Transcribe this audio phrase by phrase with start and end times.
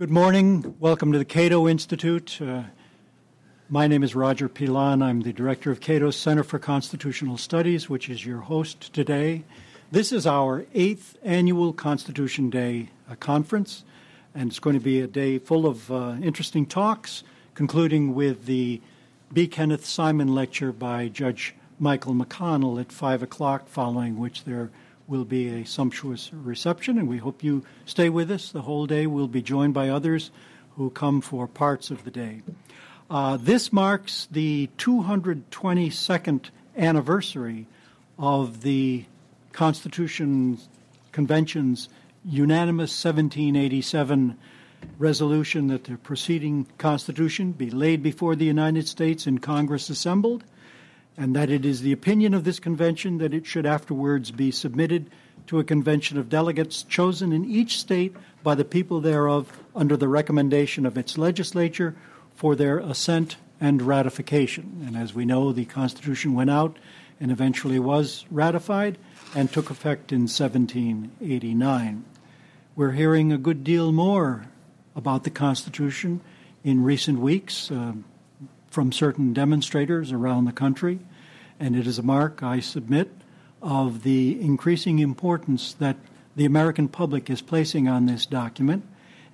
[0.00, 0.76] Good morning.
[0.80, 2.40] Welcome to the Cato Institute.
[2.40, 2.62] Uh,
[3.68, 5.02] my name is Roger Pilon.
[5.02, 9.44] I'm the director of Cato's Center for Constitutional Studies, which is your host today.
[9.92, 13.84] This is our eighth annual Constitution Day uh, conference,
[14.34, 17.22] and it's going to be a day full of uh, interesting talks,
[17.52, 18.80] concluding with the
[19.34, 19.46] B.
[19.46, 24.70] Kenneth Simon lecture by Judge Michael McConnell at 5 o'clock, following which there
[25.10, 29.08] will be a sumptuous reception, and we hope you stay with us the whole day.
[29.08, 30.30] We'll be joined by others
[30.76, 32.42] who come for parts of the day.
[33.10, 37.66] Uh, this marks the 222nd anniversary
[38.20, 39.04] of the
[39.52, 40.58] Constitution
[41.10, 41.88] Convention's
[42.24, 44.38] unanimous 1787
[44.96, 50.44] resolution that the preceding Constitution be laid before the United States in Congress assembled
[51.20, 55.10] and that it is the opinion of this convention that it should afterwards be submitted
[55.46, 60.08] to a convention of delegates chosen in each state by the people thereof under the
[60.08, 61.94] recommendation of its legislature
[62.34, 64.82] for their assent and ratification.
[64.86, 66.78] And as we know, the Constitution went out
[67.20, 68.96] and eventually was ratified
[69.34, 72.04] and took effect in 1789.
[72.74, 74.46] We're hearing a good deal more
[74.96, 76.22] about the Constitution
[76.64, 77.92] in recent weeks uh,
[78.70, 81.00] from certain demonstrators around the country
[81.60, 83.12] and it is a mark, I submit,
[83.62, 85.96] of the increasing importance that
[86.34, 88.84] the American public is placing on this document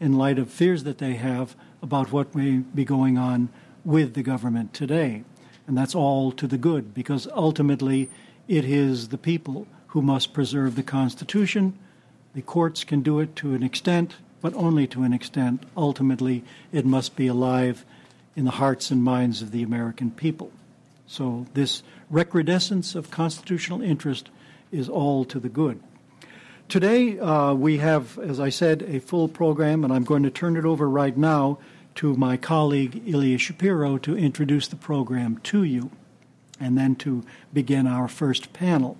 [0.00, 3.48] in light of fears that they have about what may be going on
[3.84, 5.22] with the government today.
[5.66, 8.10] And that's all to the good, because ultimately
[8.48, 11.78] it is the people who must preserve the Constitution.
[12.34, 15.64] The courts can do it to an extent, but only to an extent.
[15.76, 17.84] Ultimately, it must be alive
[18.34, 20.50] in the hearts and minds of the American people.
[21.06, 24.30] So, this recrudescence of constitutional interest
[24.70, 25.80] is all to the good.
[26.68, 30.56] Today, uh, we have, as I said, a full program, and I'm going to turn
[30.56, 31.58] it over right now
[31.96, 35.90] to my colleague Ilya Shapiro to introduce the program to you
[36.58, 38.96] and then to begin our first panel.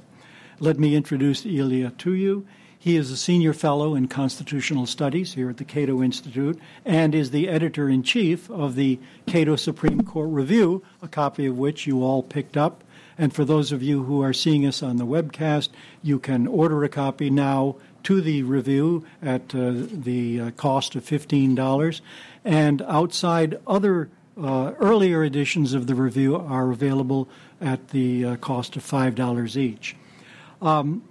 [0.61, 2.47] Let me introduce Ilya to you.
[2.79, 7.33] He is a senior fellow in constitutional studies here at the Cato Institute and is
[7.33, 12.05] the editor in chief of the Cato Supreme Court Review, a copy of which you
[12.05, 12.85] all picked up.
[13.19, 15.71] And for those of you who are seeing us on the webcast,
[16.03, 21.05] you can order a copy now to the review at uh, the uh, cost of
[21.05, 22.01] $15.
[22.45, 24.11] And outside, other
[24.41, 27.29] uh, earlier editions of the review are available
[27.61, 29.97] at the uh, cost of $5 each.
[30.61, 31.03] Um,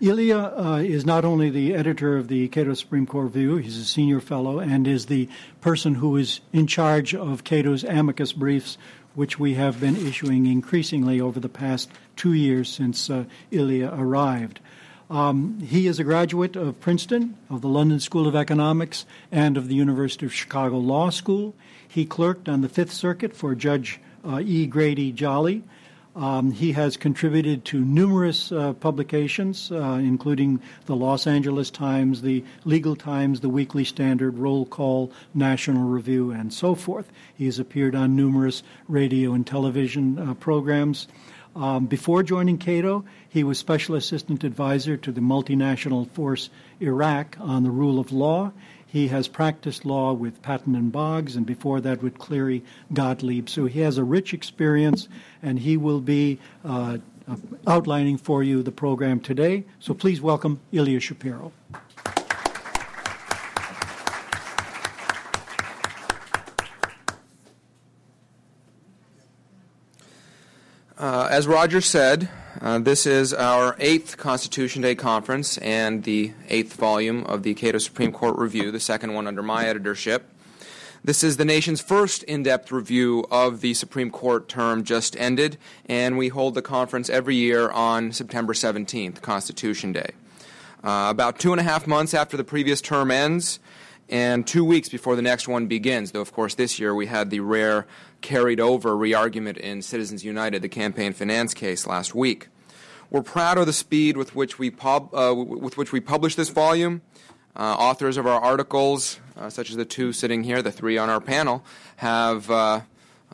[0.00, 3.84] Ilya uh, is not only the editor of the Cato Supreme Court Review, he's a
[3.84, 5.28] senior fellow and is the
[5.60, 8.76] person who is in charge of Cato's amicus briefs,
[9.14, 14.60] which we have been issuing increasingly over the past two years since uh, Ilya arrived.
[15.10, 19.68] Um, he is a graduate of Princeton, of the London School of Economics, and of
[19.68, 21.54] the University of Chicago Law School.
[21.86, 24.66] He clerked on the Fifth Circuit for Judge uh, E.
[24.66, 25.62] Grady Jolly
[26.16, 32.44] um, he has contributed to numerous uh, publications, uh, including the Los Angeles Times, the
[32.64, 37.10] Legal Times, the Weekly Standard, Roll Call, National Review, and so forth.
[37.34, 41.08] He has appeared on numerous radio and television uh, programs.
[41.56, 46.50] Um, before joining Cato, he was Special Assistant Advisor to the multinational force
[46.80, 48.52] Iraq on the rule of law.
[48.94, 52.62] He has practiced law with Patton and Boggs, and before that with Cleary
[52.92, 53.48] Gottlieb.
[53.48, 55.08] So he has a rich experience,
[55.42, 56.98] and he will be uh,
[57.66, 59.64] outlining for you the program today.
[59.80, 61.50] So please welcome Ilya Shapiro.
[70.96, 72.28] Uh, as Roger said,
[72.60, 77.78] uh, this is our eighth Constitution Day conference and the eighth volume of the Cato
[77.78, 80.28] Supreme Court Review, the second one under my editorship.
[81.02, 85.58] This is the nation's first in depth review of the Supreme Court term just ended,
[85.86, 90.12] and we hold the conference every year on September 17th, Constitution Day.
[90.82, 93.58] Uh, about two and a half months after the previous term ends,
[94.08, 97.30] and two weeks before the next one begins, though, of course, this year we had
[97.30, 97.86] the rare
[98.20, 102.48] carried over re argument in Citizens United, the campaign finance case last week.
[103.14, 106.48] We're proud of the speed with which we, pub, uh, with which we publish this
[106.48, 107.00] volume.
[107.54, 111.08] Uh, authors of our articles, uh, such as the two sitting here, the three on
[111.08, 111.64] our panel,
[111.98, 112.80] have uh,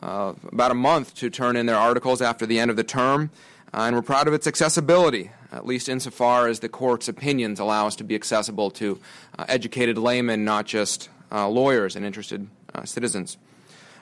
[0.02, 3.30] uh, about a month to turn in their articles after the end of the term.
[3.72, 7.86] Uh, and we're proud of its accessibility, at least insofar as the court's opinions allow
[7.86, 8.98] us to be accessible to
[9.48, 12.46] educated laymen, not just lawyers and interested
[12.84, 13.38] citizens.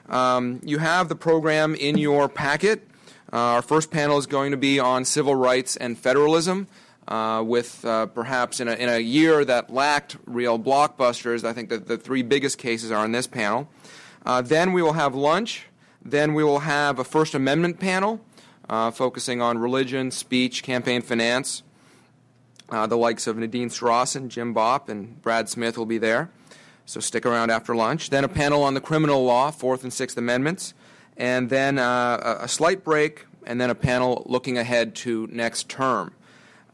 [0.09, 2.85] Um, you have the program in your packet.
[3.31, 6.67] Uh, our first panel is going to be on civil rights and federalism.
[7.09, 11.43] uh, with uh, perhaps in a, in a year that lacked real blockbusters.
[11.43, 13.67] I think that the three biggest cases are on this panel.
[14.25, 15.65] Uh, then we will have lunch.
[16.05, 18.21] Then we will have a First Amendment panel
[18.69, 21.63] uh, focusing on religion, speech, campaign finance.
[22.69, 26.29] Uh, the likes of Nadine Strossen, Jim Bopp, and Brad Smith will be there.
[26.85, 28.11] So stick around after lunch.
[28.11, 30.75] Then a panel on the criminal law, Fourth and Sixth Amendments.
[31.19, 36.13] And then uh, a slight break, and then a panel looking ahead to next term.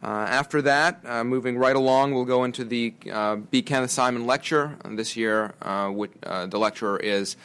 [0.04, 3.64] Uh, after that, uh, moving right along, we'll go into the uh, B.
[3.64, 4.78] Kenneth Simon Lecture.
[4.86, 7.36] And this year, uh, which, uh, the lecturer is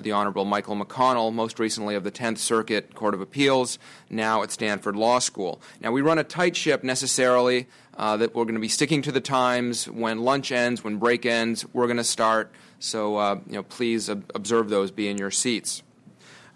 [0.00, 3.78] the Honorable Michael McConnell, most recently of the 10th Circuit Court of Appeals,
[4.10, 5.60] now at Stanford Law School.
[5.80, 7.66] Now, we run a tight ship necessarily
[7.96, 9.88] that we're going to be sticking to the times.
[9.88, 12.50] When lunch ends, when break ends, we're going to start.
[12.80, 15.82] So, you know, please ob- observe those, be in your seats.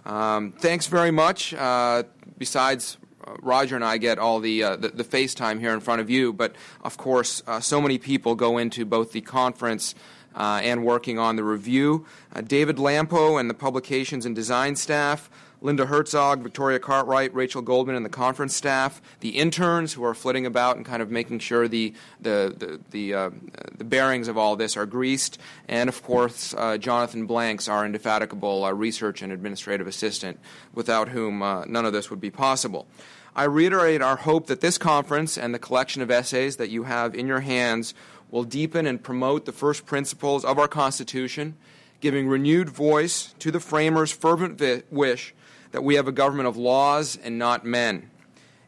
[0.08, 1.52] Um, thanks very much.
[1.52, 2.05] Uh,
[2.38, 2.96] besides
[3.26, 6.08] uh, Roger and I get all the, uh, the, the FaceTime here in front of
[6.08, 9.94] you, but of course, uh, so many people go into both the conference
[10.34, 12.06] uh, and working on the review.
[12.34, 15.28] Uh, David Lampo and the publications and design staff,
[15.60, 20.46] Linda Herzog, Victoria Cartwright, Rachel Goldman, and the conference staff, the interns who are flitting
[20.46, 23.31] about and kind of making sure the the the the, uh,
[23.76, 25.38] the bearings of all this are greased,
[25.69, 30.38] and of course uh, Jonathan Blanks, our indefatigable uh, research and administrative assistant,
[30.75, 32.87] without whom uh, none of this would be possible.
[33.34, 37.14] I reiterate our hope that this conference and the collection of essays that you have
[37.14, 37.94] in your hands
[38.31, 41.56] will deepen and promote the first principles of our Constitution,
[42.00, 45.34] giving renewed voice to the framers' fervent vi- wish
[45.73, 48.11] that we have a government of laws and not men.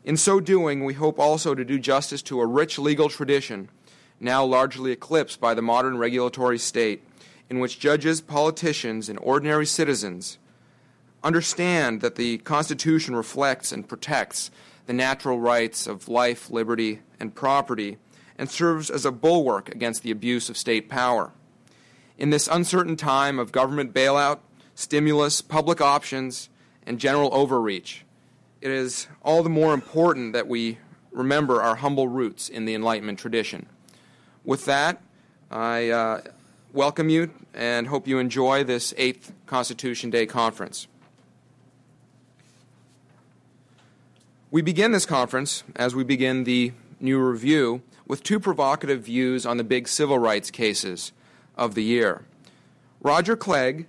[0.05, 3.69] In so doing, we hope also to do justice to a rich legal tradition,
[4.19, 7.02] now largely eclipsed by the modern regulatory state,
[7.49, 10.38] in which judges, politicians, and ordinary citizens
[11.23, 14.50] understand that the Constitution reflects and protects
[14.87, 17.99] the natural rights of life, liberty, and property
[18.38, 21.31] and serves as a bulwark against the abuse of state power.
[22.17, 24.38] In this uncertain time of government bailout,
[24.75, 26.49] stimulus, public options,
[26.86, 28.04] and general overreach,
[28.60, 30.78] it is all the more important that we
[31.12, 33.66] remember our humble roots in the Enlightenment tradition.
[34.44, 35.02] With that,
[35.50, 36.20] I uh,
[36.72, 40.86] welcome you and hope you enjoy this 8th Constitution Day conference.
[44.50, 49.56] We begin this conference, as we begin the new review, with two provocative views on
[49.56, 51.12] the big civil rights cases
[51.56, 52.24] of the year.
[53.00, 53.86] Roger Clegg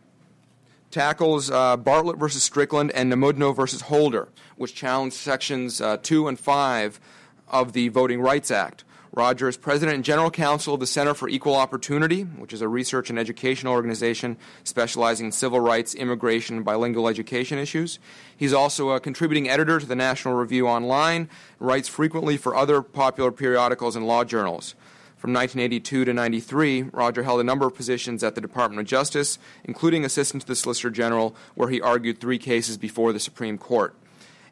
[0.92, 6.40] tackles uh, Bartlett versus Strickland and Namudno versus Holder, which challenged sections uh, 2 and
[6.40, 7.00] 5
[7.48, 8.84] of the Voting Rights Act.
[9.14, 12.68] Roger is president and general counsel of the Center for Equal Opportunity, which is a
[12.70, 18.00] research and educational organization specializing in civil rights, immigration, and bilingual education issues.
[18.38, 21.28] He's also a contributing editor to the National Review Online,
[21.60, 24.76] writes frequently for other popular periodicals and law journals.
[25.22, 29.38] From 1982 to 93, Roger held a number of positions at the Department of Justice,
[29.64, 33.94] including assistant to the Solicitor General, where he argued three cases before the Supreme Court,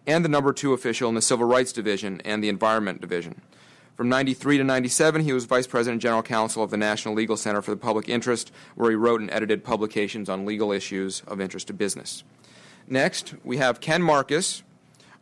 [0.05, 3.41] and the number two official in the Civil Rights Division and the Environment Division.
[3.97, 7.35] From 93 to 97, he was Vice President and General Counsel of the National Legal
[7.35, 11.41] Center for the Public Interest, where he wrote and edited publications on legal issues of
[11.41, 12.23] interest to business.
[12.87, 14.61] Next, we have Ken Marcus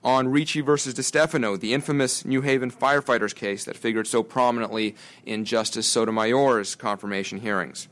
[0.03, 4.95] on Ricci versus DeStefano, the infamous New Haven firefighters case that figured so prominently
[5.25, 7.87] in Justice Sotomayor's confirmation hearings.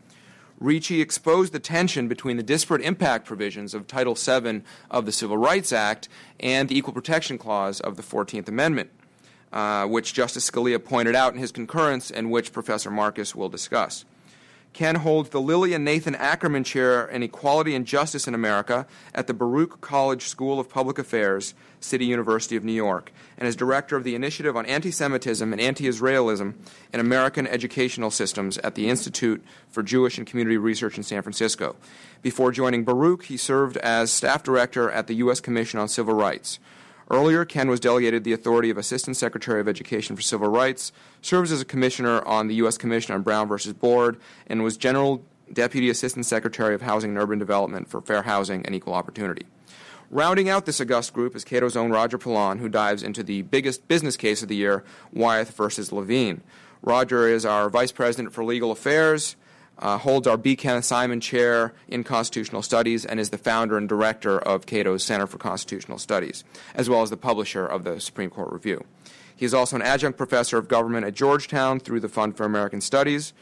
[0.59, 5.37] Ricci exposed the tension between the disparate impact provisions of Title VII of the Civil
[5.37, 6.07] Rights Act
[6.39, 8.89] and the Equal Protection Clause of the 14th Amendment
[9.55, 14.05] uh, which Justice Scalia pointed out in his concurrence and which Professor Marcus will discuss.
[14.73, 19.27] Ken holds the Lillie and Nathan Ackerman Chair in Equality and Justice in America at
[19.27, 23.95] the Baruch College School of Public Affairs, City University of New York, and is director
[23.95, 26.55] of the Initiative on Anti Semitism and Anti Israelism
[26.93, 31.75] in American Educational Systems at the Institute for Jewish and Community Research in San Francisco.
[32.21, 35.39] Before joining Baruch, he served as staff director at the U.S.
[35.39, 36.59] Commission on Civil Rights.
[37.09, 40.91] Earlier, Ken was delegated the authority of Assistant Secretary of Education for Civil Rights,
[41.21, 42.77] serves as a commissioner on the U.S.
[42.79, 44.17] Commission on Brown versus Board,
[44.47, 48.73] and was General Deputy Assistant Secretary of Housing and Urban Development for Fair Housing and
[48.73, 49.45] Equal Opportunity.
[50.11, 53.87] Rounding out this august group is Cato's own Roger Pilon, who dives into the biggest
[53.87, 56.41] business case of the year, Wyeth versus Levine.
[56.81, 59.35] Roger is our Vice President for Legal Affairs,
[59.79, 60.55] uh, holds our B.
[60.55, 65.25] Kenneth Simon Chair in Constitutional Studies and is the founder and director of Cato's Center
[65.25, 66.43] for Constitutional Studies,
[66.75, 68.85] as well as the publisher of the Supreme Court Review.
[69.35, 72.79] He is also an adjunct professor of government at Georgetown through the Fund for American
[72.79, 73.33] Studies.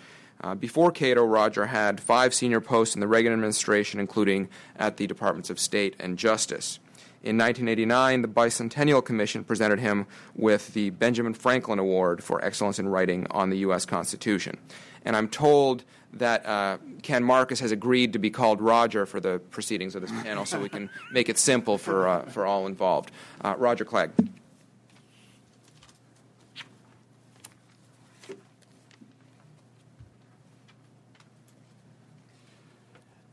[0.43, 5.07] Uh, before Cato, Roger had five senior posts in the Reagan administration, including at the
[5.07, 6.79] Departments of State and Justice.
[7.23, 12.89] In 1989, the Bicentennial Commission presented him with the Benjamin Franklin Award for Excellence in
[12.89, 13.85] Writing on the U.S.
[13.85, 14.57] Constitution.
[15.05, 19.39] And I'm told that uh, Ken Marcus has agreed to be called Roger for the
[19.51, 23.11] proceedings of this panel so we can make it simple for, uh, for all involved.
[23.41, 24.11] Uh, Roger Clegg.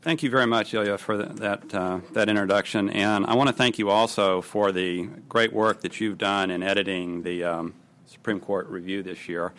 [0.03, 2.89] Thank you very much, Ilya, for that, uh, that introduction.
[2.89, 6.63] And I want to thank you also for the great work that you've done in
[6.63, 7.75] editing the um,
[8.07, 9.53] Supreme Court review this year.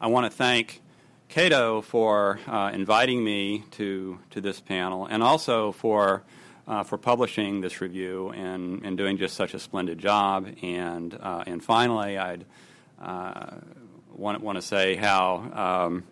[0.00, 0.80] I want to thank
[1.28, 6.22] Cato for uh, inviting me to, to this panel and also for,
[6.66, 10.48] uh, for publishing this review and, and doing just such a splendid job.
[10.62, 12.46] And, uh, and finally, I'd
[12.98, 13.56] uh,
[14.14, 15.84] want, want to say how.
[15.84, 16.04] Um,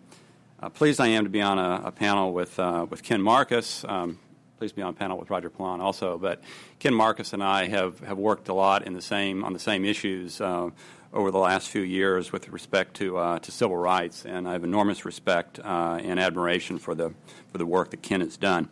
[0.61, 3.83] uh, pleased I am to be on a, a panel with, uh, with Ken Marcus.
[3.87, 4.19] Um,
[4.57, 6.17] pleased to be on a panel with Roger Pilon also.
[6.17, 6.41] But
[6.77, 9.85] Ken Marcus and I have, have worked a lot in the same, on the same
[9.85, 10.69] issues uh,
[11.13, 14.63] over the last few years with respect to, uh, to civil rights, and I have
[14.63, 17.13] enormous respect uh, and admiration for the,
[17.51, 18.69] for the work that Ken has done.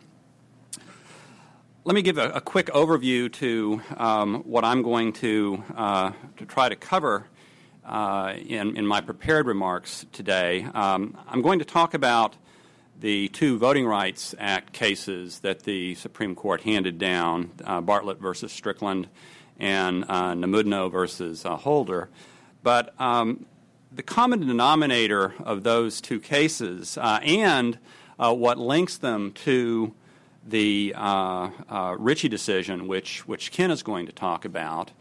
[1.84, 6.46] Let me give a, a quick overview to um, what I'm going to, uh, to
[6.46, 7.26] try to cover
[7.90, 10.62] uh, in, in my prepared remarks today.
[10.74, 12.36] Um, I'm going to talk about
[13.00, 18.52] the two Voting Rights Act cases that the Supreme Court handed down uh, Bartlett versus
[18.52, 19.08] Strickland
[19.58, 22.08] and uh, Namudno versus uh, Holder.
[22.62, 23.46] But um,
[23.90, 27.76] the common denominator of those two cases uh, and
[28.20, 29.94] uh, what links them to
[30.46, 34.92] the uh, Ricci decision, which, which Ken is going to talk about,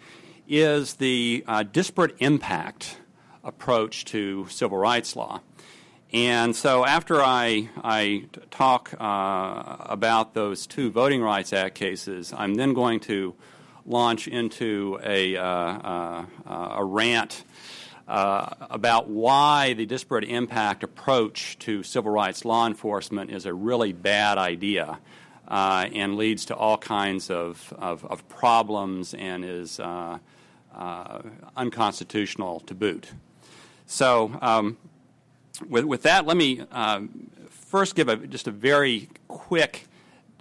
[0.49, 2.97] is the uh, disparate impact
[3.43, 5.41] approach to civil rights law.
[6.11, 12.55] And so, after I, I talk uh, about those two Voting Rights Act cases, I'm
[12.55, 13.35] then going to
[13.85, 17.43] launch into a, uh, uh, a rant
[18.07, 23.93] uh, about why the disparate impact approach to civil rights law enforcement is a really
[23.93, 24.97] bad idea.
[25.47, 30.19] Uh, and leads to all kinds of, of, of problems and is uh,
[31.57, 33.11] unconstitutional to boot.
[33.85, 34.77] So, um,
[35.67, 39.87] with, with that, let me um, first give a, just a very quick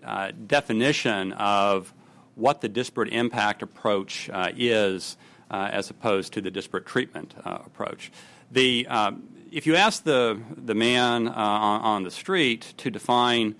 [0.04, 1.92] uh, definition of
[2.34, 5.16] what the disparate impact approach uh, is
[5.50, 8.12] uh, as opposed to the disparate treatment uh, approach.
[8.52, 13.54] The, um, if you ask the, the man uh, on, on, the street to define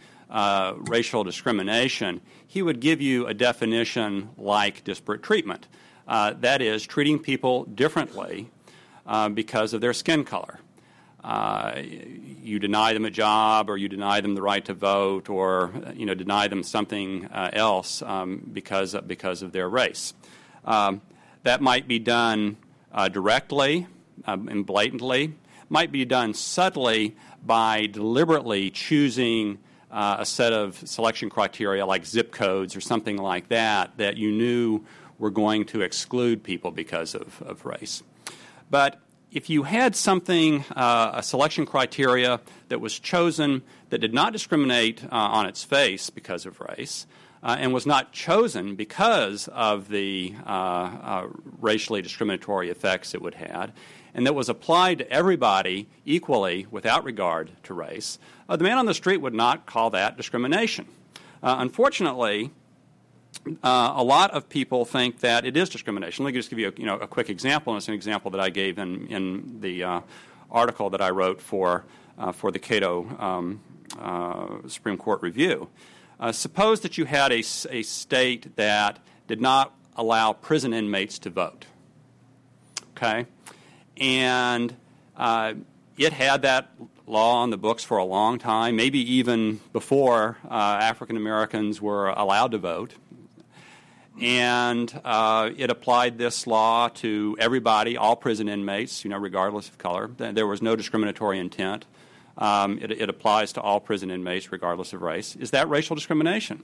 [0.88, 5.66] racial discrimination, he would give you a definition like disparate treatment.
[6.08, 8.48] Uh, that is, treating people differently
[9.06, 10.58] uh, because of their skin color.
[11.22, 15.70] Uh, you deny them a job, or you deny them the right to vote, or
[15.94, 20.14] you know deny them something uh, else um, because of, because of their race.
[20.64, 21.02] Um,
[21.42, 22.56] that might be done
[22.92, 23.86] uh, directly
[24.24, 25.34] um, and blatantly.
[25.68, 29.58] Might be done subtly by deliberately choosing
[29.90, 34.32] uh, a set of selection criteria like zip codes or something like that that you
[34.32, 34.84] knew
[35.18, 38.02] were going to exclude people because of, of race.
[38.70, 44.32] But if you had something, uh, a selection criteria that was chosen that did not
[44.32, 47.06] discriminate uh, on its face because of race,
[47.42, 51.26] uh, and was not chosen because of the uh, uh,
[51.60, 53.72] racially discriminatory effects it would have,
[54.14, 58.86] and that was applied to everybody equally without regard to race, uh, the man on
[58.86, 60.86] the street would not call that discrimination.
[61.42, 62.50] unfortunately,
[63.62, 66.24] uh, a lot of people think that it is discrimination.
[66.24, 68.30] Let me just give you a, you know, a quick example, and it's an example
[68.32, 70.00] that I gave in, in the uh,
[70.50, 71.84] article that I wrote for,
[72.18, 73.60] uh, for the Cato um,
[73.98, 75.68] uh, Supreme Court review.
[76.20, 77.38] Uh, suppose that you had a,
[77.70, 81.66] a state that did not allow prison inmates to vote.
[82.96, 83.26] Okay?
[83.96, 84.74] And
[85.16, 85.54] uh,
[85.96, 86.70] it had that
[87.06, 92.50] law on the books for a long time, maybe even before African Americans were allowed
[92.50, 92.94] to vote
[94.20, 99.78] and uh, it applied this law to everybody, all prison inmates, you know, regardless of
[99.78, 100.10] color.
[100.16, 101.84] There was no discriminatory intent.
[102.36, 105.34] Um, it, it, applies to all prison inmates, regardless of race.
[105.36, 106.62] Is that racial discrimination?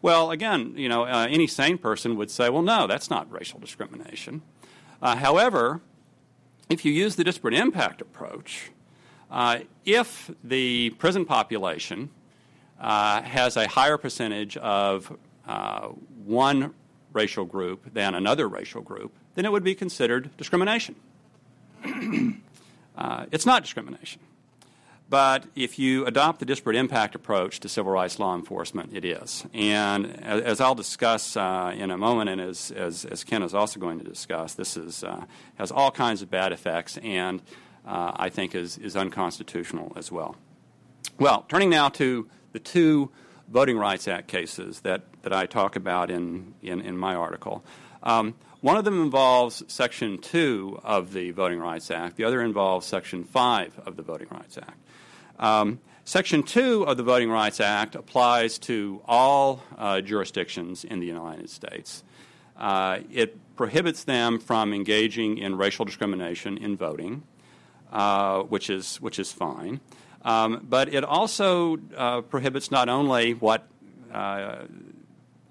[0.00, 3.58] Well, again, you know, uh, any sane person would say, well, no, that's not racial
[3.58, 4.42] discrimination.
[5.02, 5.80] Uh, however,
[6.68, 8.70] if you use the disparate impact approach,
[9.28, 12.10] uh, if the prison population
[12.80, 15.16] uh, has a higher percentage of
[15.48, 15.88] uh,
[16.24, 16.74] one
[17.12, 20.96] racial group than another racial group, then it would be considered discrimination.
[22.96, 24.20] uh, it's not discrimination.
[25.10, 29.46] But if you adopt the disparate impact approach to civil rights law enforcement, it is.
[29.54, 33.80] And as, I'll discuss uh, in a moment, and as, as, as, Ken is also
[33.80, 35.24] going to discuss, this is, uh,
[35.56, 37.40] has all kinds of bad effects and
[37.86, 40.36] uh, I think is, is unconstitutional as well.
[41.18, 43.10] Well, turning now to the two
[43.48, 47.64] Voting Rights Act cases that, that I talk about in, in, in my article.
[48.02, 52.86] Um, one of them involves Section 2 of the Voting Rights Act, the other involves
[52.86, 54.78] Section 5 of the Voting Rights Act.
[55.38, 61.06] Um, Section 2 of the Voting Rights Act applies to all uh, jurisdictions in the
[61.06, 62.02] United States.
[62.56, 67.22] Uh, it prohibits them from engaging in racial discrimination in voting,
[67.92, 69.80] uh, which, is, which is fine.
[70.22, 73.66] Um, but it also uh, prohibits not only what
[74.12, 74.64] uh,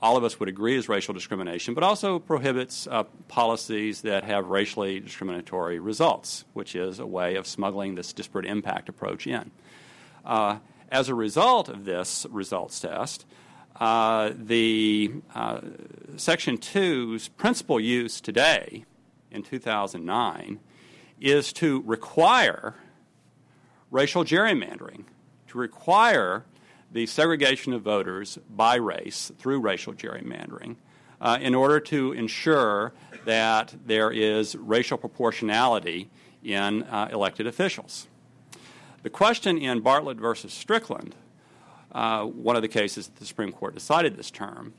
[0.01, 4.47] all of us would agree is racial discrimination, but also prohibits uh, policies that have
[4.47, 9.51] racially discriminatory results, which is a way of smuggling this disparate impact approach in.
[10.25, 10.57] Uh,
[10.89, 13.25] as a result of this results test,
[13.77, 15.61] uh, the uh,
[16.15, 18.85] Section 2's principal use today
[19.31, 20.59] in 2009
[21.19, 22.75] is to require
[23.91, 25.05] racial gerrymandering,
[25.47, 26.43] to require
[26.91, 30.75] the segregation of voters by race through racial gerrymandering
[31.19, 32.93] uh, in order to ensure
[33.25, 36.09] that there is racial proportionality
[36.43, 38.07] in uh, elected officials.
[39.03, 41.15] The question in Bartlett versus Strickland,
[41.91, 44.73] uh, one of the cases that the Supreme Court decided this term,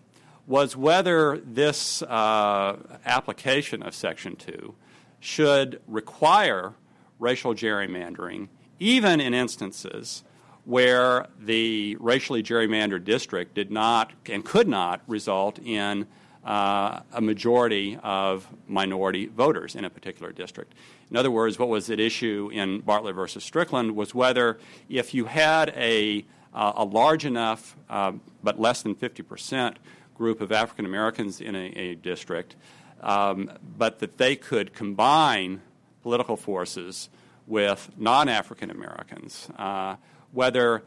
[0.47, 4.75] was whether this uh, application of Section 2
[5.21, 6.73] should require
[7.19, 8.49] racial gerrymandering
[8.79, 10.23] even in instances
[10.65, 16.07] where the racially gerrymandered district did not and could not result in
[16.45, 20.75] uh, a majority of minority voters in a particular district.
[21.11, 24.59] In other words, what was at issue in Bartlett versus Strickland was whether
[24.89, 29.79] if you had a, uh, a large enough, uh, but less than 50 percent
[30.15, 32.57] group of African Americans in a, a district,
[33.01, 35.63] um, but that they could combine
[36.03, 37.09] political forces
[37.49, 39.97] with non African Americans, uh,
[40.33, 40.83] whether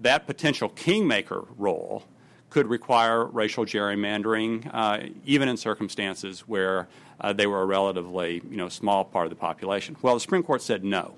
[0.00, 2.04] that potential kingmaker role
[2.48, 6.88] could require racial gerrymandering, uh, even in circumstances where
[7.20, 9.96] uh, they were a relatively you know, small part of the population.
[10.00, 11.16] Well, the Supreme Court said no.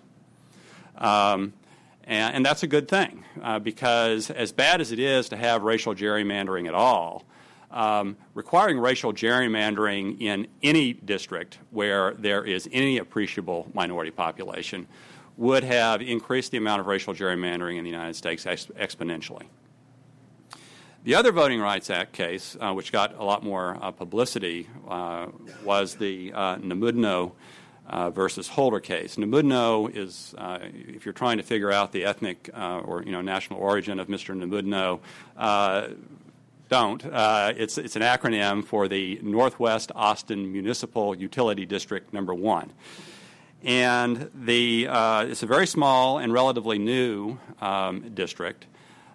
[0.96, 1.52] Um,
[2.04, 5.62] and, and, that's a good thing uh, because, as bad as it is to have
[5.62, 7.24] racial gerrymandering at all,
[7.70, 14.86] um, requiring racial gerrymandering in any district where there is any appreciable minority population
[15.36, 19.46] would have increased the amount of racial gerrymandering in the United States ex- exponentially.
[21.04, 25.28] The other Voting Rights Act case, uh, which got a lot more uh, publicity, uh,
[25.64, 27.32] was the uh, Namudno
[27.86, 29.14] uh, versus Holder case.
[29.14, 33.60] Namudno is, uh, if you're trying to figure out the ethnic or you know national
[33.60, 34.36] origin of Mr.
[34.36, 34.98] Namudno,
[36.68, 37.04] don't.
[37.04, 42.72] Uh, it's, it's an acronym for the Northwest Austin Municipal Utility District Number One.
[43.62, 48.66] And the, uh, it's a very small and relatively new um, district.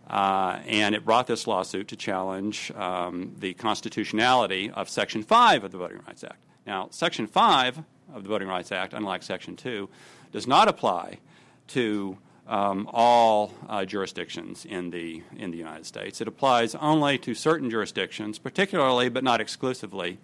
[0.08, 5.72] Uh, and it brought this lawsuit to challenge um, the constitutionality of Section 5 of
[5.72, 6.40] the Voting Rights Act.
[6.68, 9.90] Now, Section 5 of the Voting Rights Act, unlike Section 2,
[10.32, 11.20] does not apply
[11.68, 16.22] to um, all uh, jurisdictions in the, in the United States.
[16.22, 20.18] It applies only to certain jurisdictions, particularly but not exclusively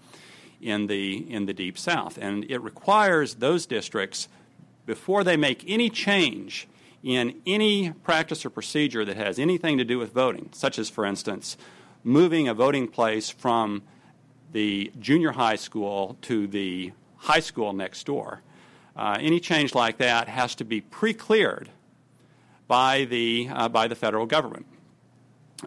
[0.62, 2.18] in the, in the Deep South.
[2.20, 4.28] And it requires those districts,
[4.86, 6.68] before they make any change
[7.04, 11.06] in any practice or procedure that has anything to do with voting, such as, for
[11.06, 11.58] instance,
[12.04, 13.84] moving a voting place from
[14.52, 18.42] the junior high school to the high school next door.
[18.96, 21.70] Uh, any change like that has to be pre cleared
[22.70, 24.68] by the, uh, by the federal government.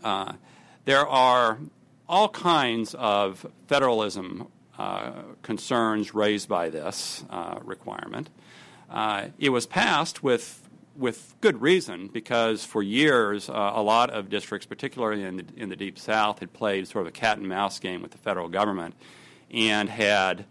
[0.05, 0.35] Uh,
[0.85, 1.59] there are
[2.09, 4.47] all kinds of federalism
[4.79, 5.11] uh,
[5.43, 8.31] concerns raised by this uh, requirement.
[8.89, 14.31] Uh, it was passed with, with good reason because for years uh, a lot of
[14.31, 17.49] districts, particularly in the, in the Deep South, had played sort of a cat and
[17.49, 18.95] mouse game with the federal government
[19.51, 20.45] and had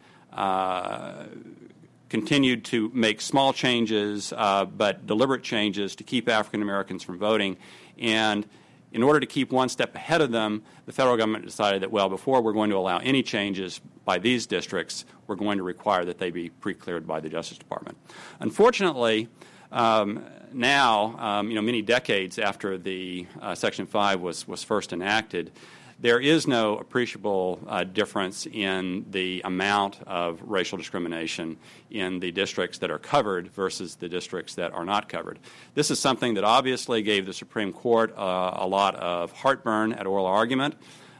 [2.12, 7.56] continued to make small changes, uh, but deliberate changes to keep African Americans from voting.
[7.97, 8.45] And
[8.91, 12.10] in order to keep one step ahead of them, the federal government decided that, well,
[12.10, 16.17] before we're going to allow any changes by these districts, we're going to require that
[16.17, 17.97] they be pre cleared by the Justice Department.
[18.41, 19.30] Unfortunately,
[19.71, 24.91] um, now, um, you know, many decades after the uh, Section 5 was, was first
[24.91, 25.54] enacted,
[26.02, 31.58] there is no appreciable uh, difference in the amount of racial discrimination
[31.92, 35.38] in the districts that are covered versus the districts that are not covered.
[35.76, 40.08] This is something that obviously gave the Supreme Court uh, a lot of heartburn at
[40.08, 40.76] oral argument.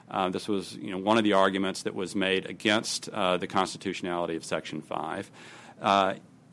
[0.10, 3.48] Uh, this was you know, one of the arguments that was made against uh, the
[3.48, 5.32] constitutionality of Section 5.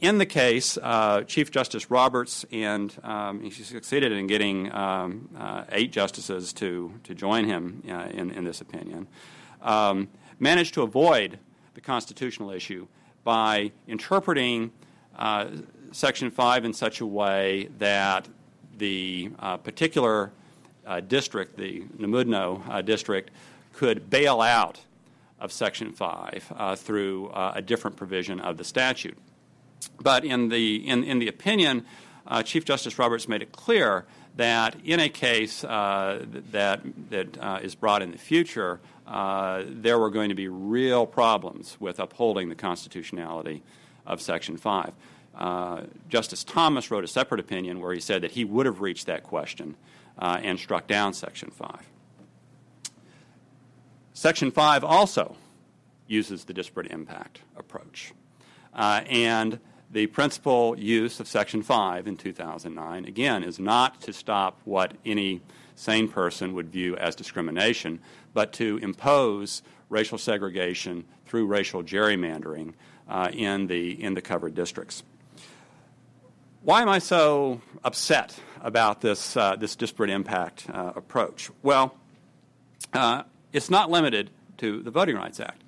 [0.01, 5.65] In the case, uh, Chief Justice Roberts, and um, he succeeded in getting um, uh,
[5.73, 9.09] eight justices to, to join him uh, in, in this opinion,
[9.61, 10.07] um,
[10.39, 11.41] managed to avoid
[11.75, 12.87] the constitutional issue
[13.25, 14.71] by interpreting
[15.17, 15.49] uh,
[15.91, 18.29] Section 5 in such a way that
[18.77, 20.31] the uh, particular
[20.87, 23.33] uh, district, the Namudno district,
[23.73, 24.81] could bail out
[25.41, 29.19] of Section 5 through a different provision of the statute.
[30.01, 31.85] But in the, in, in the opinion,
[32.27, 37.59] uh, Chief Justice Roberts made it clear that in a case uh, that, that uh,
[37.63, 42.49] is brought in the future, uh, there were going to be real problems with upholding
[42.49, 43.63] the constitutionality
[44.07, 44.93] of Section 5.
[45.35, 49.07] Uh, Justice Thomas wrote a separate opinion where he said that he would have reached
[49.07, 49.77] that question
[50.19, 51.89] uh, and struck down Section 5.
[54.15, 55.37] Section 5 also
[56.07, 58.13] uses the disparate impact approach.
[58.79, 59.59] Uh, and
[59.91, 65.41] the principal use of Section 5 in 2009, again, is not to stop what any
[65.75, 67.99] sane person would view as discrimination,
[68.35, 72.75] but to impose racial segregation through racial gerrymandering
[73.09, 75.03] uh, in, the, in the covered districts.
[76.63, 81.51] Why am I so upset about this, uh, this disparate impact uh, approach?
[81.63, 81.97] Well,
[82.93, 85.63] uh, it's not limited to the Voting Rights Act.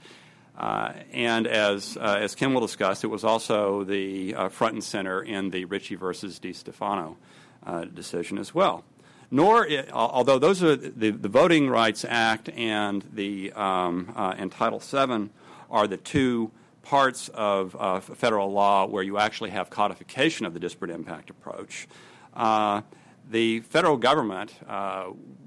[0.60, 4.84] Uh, and as, uh, as Ken will discuss, it was also the uh, front and
[4.84, 7.16] center in the Ricci versus DeStefano
[7.64, 8.84] uh, decision as well.
[9.30, 14.52] Nor, it, although those are the, the Voting Rights Act and the um, uh, and
[14.52, 15.30] Title VII
[15.70, 16.50] are the two
[16.82, 21.88] parts of uh, federal law where you actually have codification of the disparate impact approach.
[23.30, 24.52] the federal government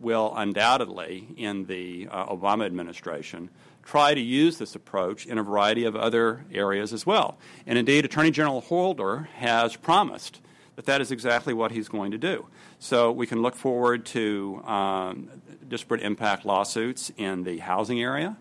[0.01, 3.49] will undoubtedly, in the Obama administration,
[3.83, 7.37] try to use this approach in a variety of other areas as well.
[7.67, 10.39] And indeed, Attorney General Holder has promised
[10.75, 12.47] that that is exactly what he's going to do.
[12.79, 15.29] So we can look forward to um,
[15.67, 18.37] disparate impact lawsuits in the housing area,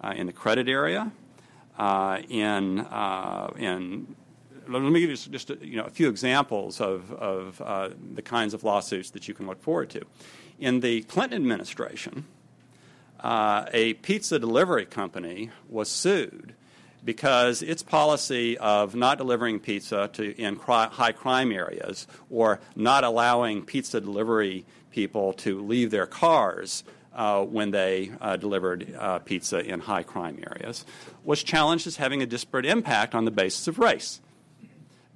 [0.00, 1.12] uh, in the credit area,
[1.78, 4.16] uh, in, uh, in
[4.68, 8.22] let me give you just, just you know, a few examples of, of uh, the
[8.22, 10.02] kinds of lawsuits that you can look forward to.
[10.58, 12.26] In the Clinton administration,
[13.20, 16.54] uh, a pizza delivery company was sued
[17.04, 23.04] because its policy of not delivering pizza to in cri- high crime areas or not
[23.04, 29.58] allowing pizza delivery people to leave their cars uh, when they uh, delivered uh, pizza
[29.58, 30.84] in high crime areas
[31.24, 34.20] was challenged as having a disparate impact on the basis of race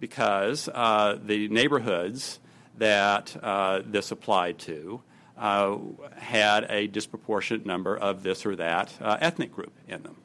[0.00, 2.38] because uh, the neighborhoods
[2.78, 5.00] that uh, this applied to
[5.37, 5.77] uh,
[6.16, 10.16] had a disproportionate number of this or that uh, ethnic group in them.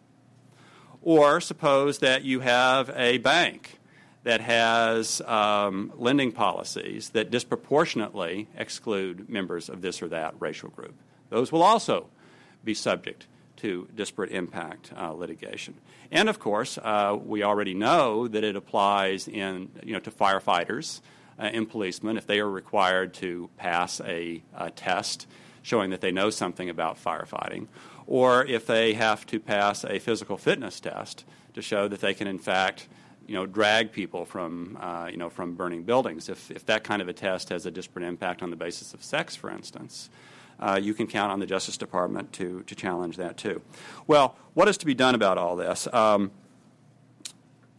[1.02, 3.80] Or suppose that you have a bank
[4.24, 10.94] that has um, lending policies that disproportionately exclude members of this or that racial group.
[11.30, 12.08] Those will also
[12.64, 15.76] be subject to disparate impact uh, litigation.
[16.12, 21.02] And of course, uh, we already know that it applies in, you know, to firefighters
[21.48, 25.28] in policemen if they are required to pass a, a test
[25.62, 27.68] showing that they know something about firefighting,
[28.08, 32.28] or if they have to pass a physical fitness test to show that they can,
[32.28, 32.88] in fact,
[33.28, 36.30] you know, drag people from, uh, you know, from burning buildings.
[36.30, 39.04] If, if that kind of a test has a disparate impact on the basis of
[39.04, 40.10] sex, for instance,
[40.60, 43.62] uh, you can count on the Justice Department to, to challenge that too.
[44.08, 45.88] Well, what is to be done about all this?
[45.94, 46.32] Um,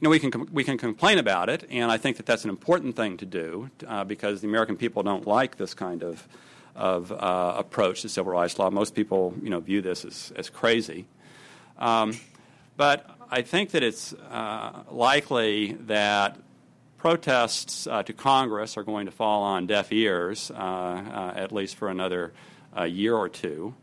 [0.01, 2.51] you know, we can, we can complain about it, and I think that that's an
[2.51, 6.27] important thing to do uh, because the American people don't like this kind of,
[6.75, 8.71] of uh, approach to civil rights law.
[8.71, 11.05] Most people, you know, view this as, as crazy.
[11.79, 12.19] Um,
[12.79, 16.39] but I think that it's uh, likely that
[16.97, 21.77] protests uh, to Congress are going to fall on deaf ears, uh, uh, at least
[21.77, 22.33] for another
[22.87, 23.75] year or two.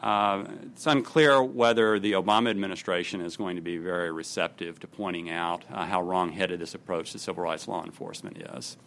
[0.00, 5.30] Uh, it's unclear whether the Obama administration is going to be very receptive to pointing
[5.30, 8.78] out uh, how wrong-headed this approach to civil rights law enforcement is.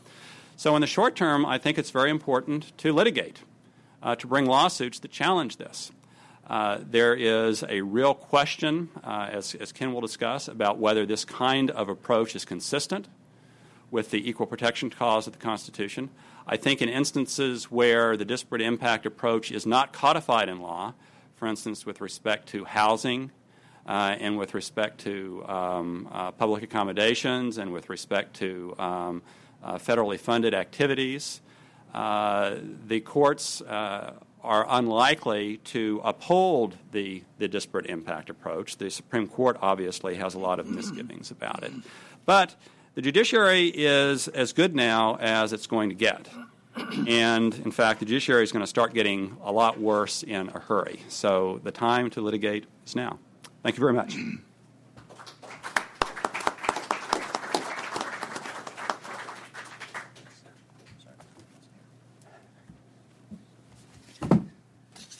[0.55, 3.41] So, in the short term, I think it's very important to litigate,
[4.01, 5.91] uh, to bring lawsuits that challenge this.
[6.47, 11.25] Uh, there is a real question, uh, as, as Ken will discuss, about whether this
[11.25, 13.07] kind of approach is consistent
[13.91, 16.09] with the equal protection clause of the Constitution.
[16.45, 20.93] I think in instances where the disparate impact approach is not codified in law,
[21.35, 23.31] for instance, with respect to housing
[23.85, 29.21] uh, and with respect to um, uh, public accommodations and with respect to um,
[29.63, 31.41] uh, federally funded activities.
[31.93, 32.55] Uh,
[32.87, 38.77] the courts uh, are unlikely to uphold the, the disparate impact approach.
[38.77, 41.71] The Supreme Court obviously has a lot of misgivings about it.
[42.25, 42.55] But
[42.95, 46.29] the judiciary is as good now as it's going to get.
[47.07, 50.59] And in fact, the judiciary is going to start getting a lot worse in a
[50.59, 51.01] hurry.
[51.07, 53.19] So the time to litigate is now.
[53.61, 54.15] Thank you very much.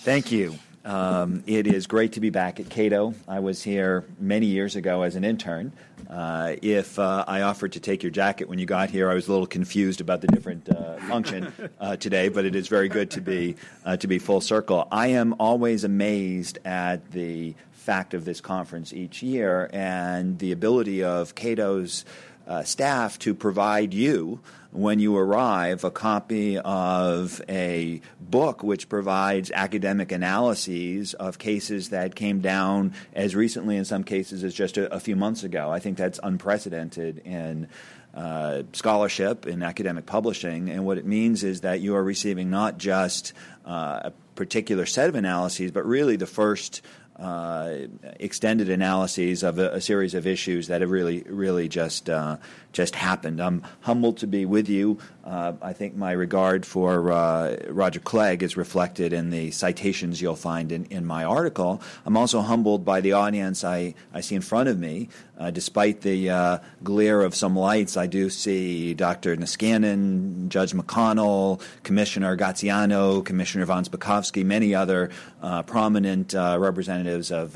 [0.03, 0.59] Thank you.
[0.86, 3.13] Um, it is great to be back at Cato.
[3.28, 5.72] I was here many years ago as an intern.
[6.10, 9.28] Uh, if uh, I offered to take your jacket when you got here, I was
[9.28, 12.28] a little confused about the different uh, function uh, today.
[12.28, 14.88] But it is very good to be uh, to be full circle.
[14.91, 21.04] I am always amazed at the fact of this conference each year and the ability
[21.04, 22.06] of Cato's
[22.47, 24.39] uh, staff to provide you
[24.71, 32.15] when you arrive a copy of a book which provides academic analyses of cases that
[32.15, 35.69] came down as recently in some cases as just a, a few months ago.
[35.69, 37.67] I think that's unprecedented in
[38.15, 42.77] uh, scholarship in academic publishing, and what it means is that you are receiving not
[42.77, 43.34] just
[43.65, 46.82] uh, a particular set of analyses, but really the first
[47.17, 47.76] uh,
[48.19, 52.38] extended analyses of a, a, series of issues that have really, really just uh,
[52.71, 53.39] just happened.
[53.39, 54.97] I'm humbled to be with you.
[55.23, 60.36] Uh, I think my regard for uh, Roger Clegg is reflected in the citations you'll
[60.36, 61.82] find in, in my article.
[62.04, 65.10] I'm also humbled by the audience I, I see in front of me.
[65.43, 69.36] Uh, despite the uh, glare of some lights, I do see Dr.
[69.36, 75.10] Niskanen, Judge McConnell, Commissioner Gaziano, Commissioner Von Spakovsky, many other
[75.41, 77.56] uh, prominent uh, representatives of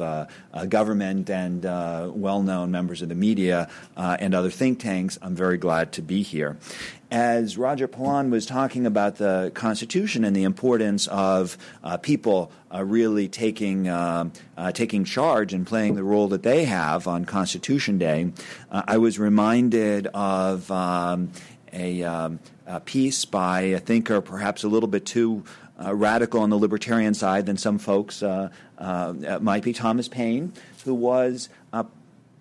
[0.68, 5.18] government and well known members of the media and other think tanks.
[5.22, 6.58] I'm very glad to be here.
[7.10, 12.84] As Roger Pilon was talking about the Constitution and the importance of uh, people uh,
[12.84, 17.98] really taking uh, uh taking charge and playing the role that they have on Constitution
[17.98, 18.32] Day,
[18.72, 21.32] uh, I was reminded of um,
[21.74, 25.44] a, um, a, piece by a thinker, perhaps a little bit too
[25.84, 30.54] uh, radical on the libertarian side than some folks might be, Thomas Paine,
[30.86, 31.50] who was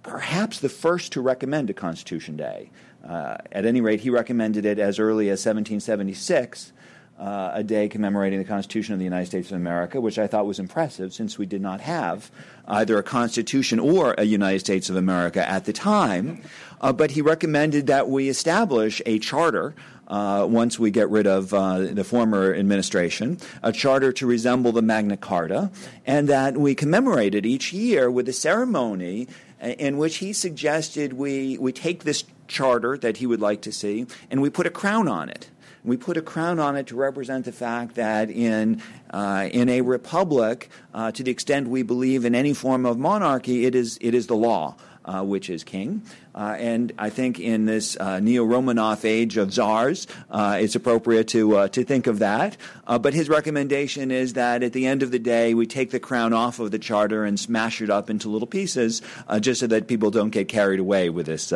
[0.07, 2.71] perhaps the first to recommend a Constitution Day.
[3.07, 6.73] Uh, at any rate, he recommended it as early as 1776,
[7.19, 10.47] uh, a day commemorating the Constitution of the United States of America, which I thought
[10.47, 12.31] was impressive since we did not have
[12.69, 16.43] either a Constitution or a United States of America at the time.
[16.81, 19.75] Uh, but he recommended that we establish a charter.
[20.09, 24.81] Uh, once we get rid of uh, the former administration, a charter to resemble the
[24.81, 25.69] Magna Carta,
[26.07, 29.27] and that we commemorate it each year with a ceremony
[29.61, 34.07] in which he suggested we, we take this charter that he would like to see
[34.31, 35.51] and we put a crown on it.
[35.87, 39.83] We put a crown on it to represent the fact that in, uh, in a
[39.83, 44.13] republic, uh, to the extent we believe in any form of monarchy, it is, it
[44.13, 46.03] is the law uh, which is king.
[46.37, 51.57] Uh, and I think in this uh, neo-Romanov age of czars, uh, it's appropriate to
[51.57, 52.59] uh, to think of that.
[52.87, 56.01] Uh, but his recommendation is that at the end of the day, we take the
[56.01, 59.01] crown off of the charter and smash it up into little pieces,
[59.41, 61.53] just so that people don't get carried away with this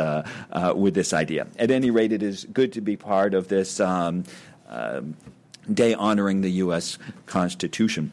[0.74, 1.46] with this idea.
[1.58, 3.80] At any rate, it is good to be part of this.
[3.80, 4.24] Um,
[5.72, 6.98] day honoring the U.S.
[7.26, 8.12] Constitution.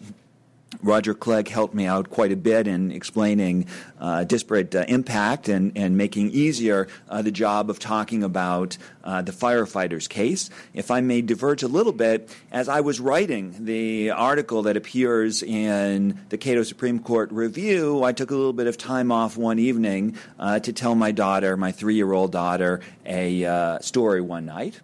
[0.82, 3.66] Roger Clegg helped me out quite a bit in explaining
[4.00, 9.22] uh, disparate uh, impact and, and making easier uh, the job of talking about uh,
[9.22, 10.50] the firefighters case.
[10.74, 15.42] If I may diverge a little bit, as I was writing the article that appears
[15.44, 19.60] in the Cato Supreme Court Review, I took a little bit of time off one
[19.60, 24.46] evening uh, to tell my daughter, my three year old daughter, a uh, story one
[24.46, 24.82] night.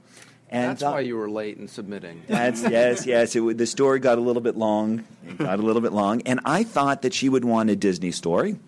[0.53, 2.21] And that's why you were late in submitting.
[2.27, 3.35] That's yes, yes.
[3.35, 5.03] It, the story got a little bit long.
[5.27, 8.11] It got a little bit long, and I thought that she would want a Disney
[8.11, 8.59] story,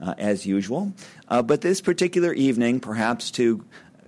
[0.00, 0.94] uh, as usual.
[1.28, 3.62] Uh, but this particular evening, perhaps to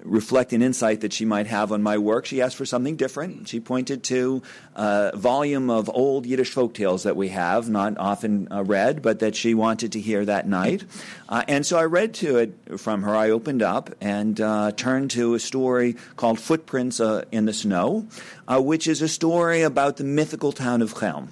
[0.07, 3.49] reflect an insight that she might have on my work, she asked for something different.
[3.49, 4.43] She pointed to
[4.75, 9.19] a volume of old Yiddish folk tales that we have, not often uh, read, but
[9.19, 10.85] that she wanted to hear that night.
[11.29, 13.15] Uh, and so I read to it from her.
[13.15, 18.07] I opened up and uh, turned to a story called Footprints uh, in the Snow,
[18.47, 21.31] uh, which is a story about the mythical town of Chelm.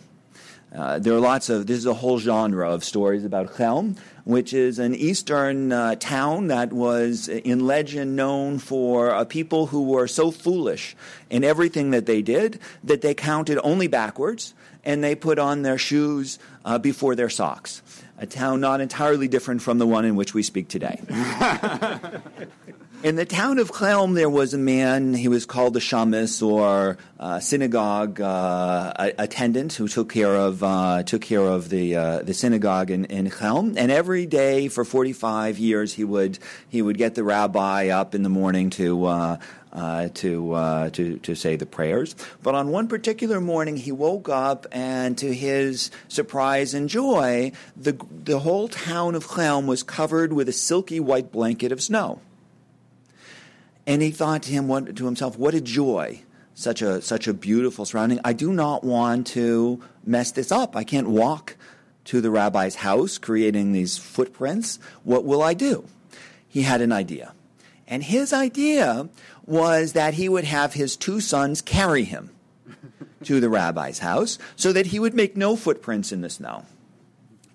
[0.75, 4.53] Uh, there are lots of, this is a whole genre of stories about Chelm, which
[4.53, 10.09] is an eastern uh, town that was in legend known for uh, people who were
[10.09, 10.97] so foolish
[11.31, 14.53] in everything that they did that they counted only backwards
[14.85, 17.81] and they put on their shoes uh, before their socks.
[18.19, 21.01] A town not entirely different from the one in which we speak today.
[23.05, 26.97] In the town of Chelm, there was a man, he was called a shamus or
[27.21, 32.33] uh, synagogue uh, attendant who took care of, uh, took care of the, uh, the
[32.33, 33.75] synagogue in, in Chelm.
[33.77, 36.39] And every day for 45 years, he would,
[36.71, 39.37] he would get the rabbi up in the morning to, uh,
[40.15, 42.17] to, to, to say the prayers.
[42.43, 48.03] But on one particular morning, he woke up, and to his surprise and joy, the,
[48.11, 52.23] the whole town of Chelm was covered with a silky white blanket of snow.
[53.87, 56.23] And he thought to him what, to himself, "What a joy!
[56.55, 58.21] Such a such a beautiful surrounding.
[58.25, 60.77] I do not want to mess this up.
[60.77, 61.57] I can't walk
[62.05, 64.79] to the rabbi's house, creating these footprints.
[65.03, 65.85] What will I do?"
[66.49, 67.35] He had an idea,
[67.89, 69.09] and his idea
[69.45, 72.31] was that he would have his two sons carry him
[73.25, 76.65] to the rabbi's house, so that he would make no footprints in the snow.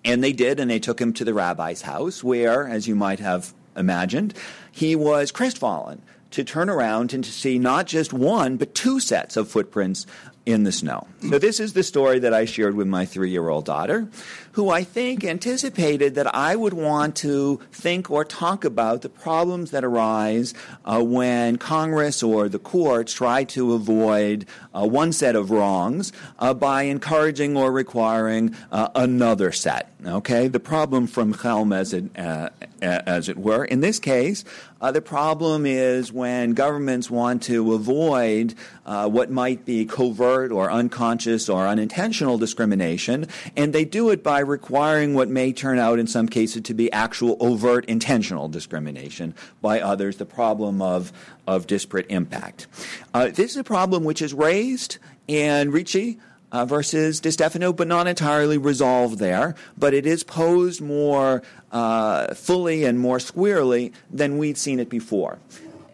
[0.04, 3.20] And they did, and they took him to the rabbi's house, where, as you might
[3.20, 4.34] have imagined,
[4.70, 9.36] he was crestfallen to turn around and to see not just one, but two sets
[9.36, 10.06] of footprints
[10.46, 11.06] in the snow.
[11.28, 14.08] So, this is the story that I shared with my three year old daughter,
[14.52, 19.70] who I think anticipated that I would want to think or talk about the problems
[19.70, 25.50] that arise uh, when Congress or the courts try to avoid uh, one set of
[25.50, 29.92] wrongs uh, by encouraging or requiring uh, another set.
[30.04, 30.48] Okay?
[30.48, 32.48] The problem from Chelm, as it, uh,
[32.80, 33.64] as it were.
[33.64, 34.44] In this case,
[34.80, 41.48] uh, the problem is when governments want to avoid what might be covert or unconscious
[41.48, 46.28] or unintentional discrimination, and they do it by requiring what may turn out in some
[46.28, 51.12] cases to be actual overt intentional discrimination by others, the problem of,
[51.46, 52.66] of disparate impact.
[53.14, 54.98] Uh, this is a problem which is raised
[55.28, 56.18] in Ricci
[56.52, 59.54] uh, versus DeStefano, but not entirely resolved there.
[59.78, 65.38] But it is posed more uh, fully and more squarely than we'd seen it before.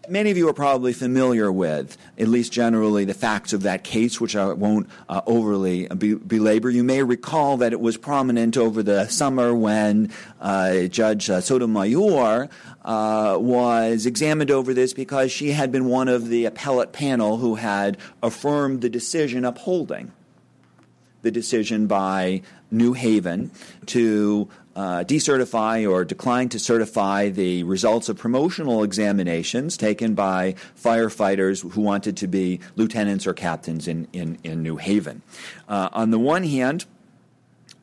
[0.09, 4.21] Many of you are probably familiar with, at least generally, the facts of that case,
[4.21, 6.71] which I won't uh, overly be- belabor.
[6.71, 12.49] You may recall that it was prominent over the summer when uh, Judge uh, Sotomayor
[12.85, 17.57] uh, was examined over this because she had been one of the appellate panel who
[17.57, 20.13] had affirmed the decision upholding
[21.23, 22.41] the decision by
[22.71, 23.51] New Haven
[23.87, 31.69] to uh, decertify or decline to certify the results of promotional examinations taken by firefighters
[31.73, 35.23] who wanted to be lieutenants or captains in, in, in New Haven.
[35.67, 36.85] Uh, on the one hand,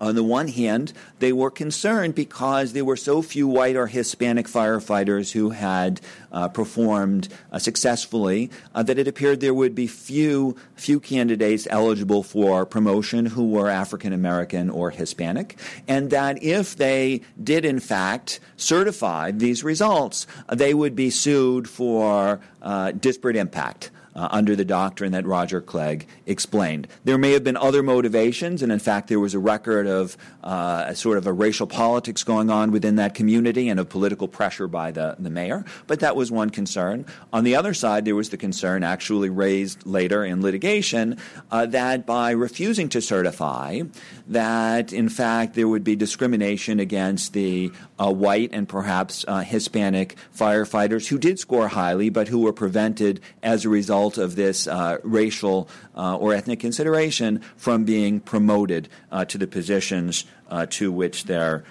[0.03, 4.47] on the one hand, they were concerned because there were so few white or Hispanic
[4.47, 10.57] firefighters who had uh, performed uh, successfully uh, that it appeared there would be few
[10.75, 17.21] few candidates eligible for promotion who were African American or Hispanic, and that if they
[17.41, 24.27] did in fact certify these results, they would be sued for uh, disparate impact uh,
[24.31, 26.87] under the doctrine that Roger Clegg explained.
[27.03, 30.85] There may have been other motivations, and in fact, there was a record of uh,
[30.87, 34.67] a sort of a racial politics going on within that community and of political pressure
[34.67, 37.05] by the, the mayor, but that was one concern.
[37.31, 41.17] On the other side, there was the concern actually raised later in litigation
[41.51, 43.81] uh, that by refusing to certify,
[44.27, 50.15] that in fact there would be discrimination against the uh, white and perhaps uh, Hispanic
[50.35, 54.97] firefighters who did score highly, but who were prevented as a result of this uh,
[55.03, 61.23] racial uh, or ethnic consideration from being promoted uh, to the positions uh, to which
[61.23, 61.63] their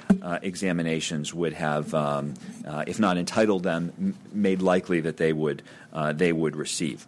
[0.43, 2.35] examinations would have, um,
[2.87, 5.63] if not entitled them, m- made likely that they would
[6.15, 7.07] they would receive.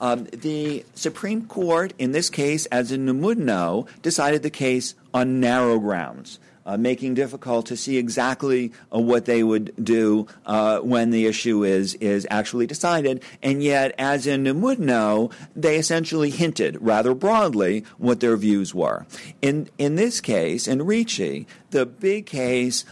[0.00, 5.78] Um, the Supreme Court, in this case, as in NAMUDNO, decided the case on narrow
[5.78, 11.26] grounds uh, making difficult to see exactly uh, what they would do uh, when the
[11.26, 13.22] issue is is actually decided.
[13.42, 19.06] And yet, as in NAMUDNO, they essentially hinted rather broadly what their views were.
[19.42, 22.84] In in this case, in Ricci, the big case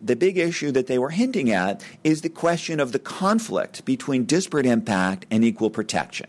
[0.00, 4.24] the big issue that they were hinting at is the question of the conflict between
[4.24, 6.28] disparate impact and equal protection.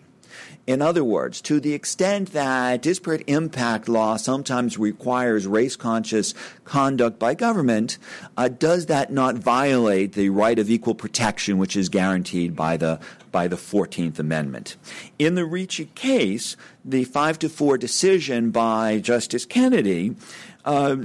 [0.69, 7.17] In other words, to the extent that disparate impact law sometimes requires race conscious conduct
[7.17, 7.97] by government,
[8.37, 12.99] uh, does that not violate the right of equal protection which is guaranteed by the
[13.31, 14.77] by the 14th Amendment.
[15.17, 20.15] In the Ricci case, the 5 to 4 decision by Justice Kennedy
[20.65, 20.97] uh,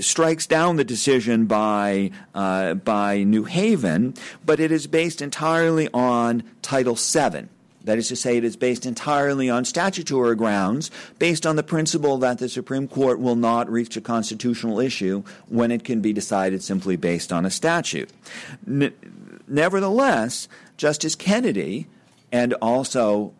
[0.00, 6.44] strikes down the decision by uh, by New Haven, but it is based entirely on
[6.62, 7.48] Title VII
[7.84, 12.18] That is to say, it is based entirely on statutory grounds, based on the principle
[12.18, 16.62] that the Supreme Court will not reach a constitutional issue when it can be decided
[16.62, 18.10] simply based on a statute.
[18.66, 18.92] N-
[19.48, 21.86] nevertheless, Justice Kennedy
[22.30, 23.32] and also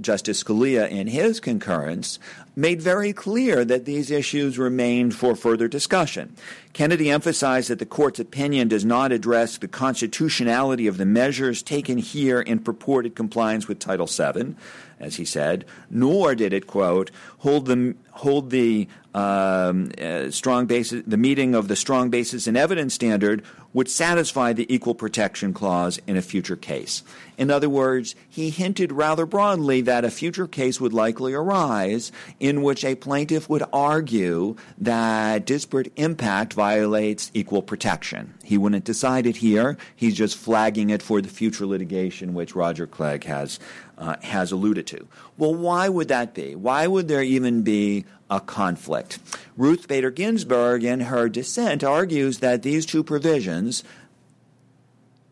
[0.00, 2.18] Justice Scalia, in his concurrence,
[2.54, 6.34] made very clear that these issues remained for further discussion.
[6.72, 11.98] Kennedy emphasized that the court's opinion does not address the constitutionality of the measures taken
[11.98, 14.54] here in purported compliance with Title VII,
[15.02, 21.02] as he said, nor did it, quote, hold the, hold the um, uh, strong basis,
[21.06, 23.42] the meeting of the strong basis and evidence standard
[23.74, 27.02] would satisfy the equal protection clause in a future case.
[27.38, 32.62] In other words, he hinted rather broadly that a future case would likely arise in
[32.62, 38.34] which a plaintiff would argue that disparate impact violates equal protection.
[38.44, 39.78] He wouldn't decide it here.
[39.96, 43.58] He's just flagging it for the future litigation, which Roger Clegg has
[43.98, 45.06] uh, has alluded to.
[45.38, 46.54] Well, why would that be?
[46.54, 49.18] Why would there even be a conflict?
[49.56, 53.84] Ruth Bader Ginsburg, in her dissent, argues that these two provisions,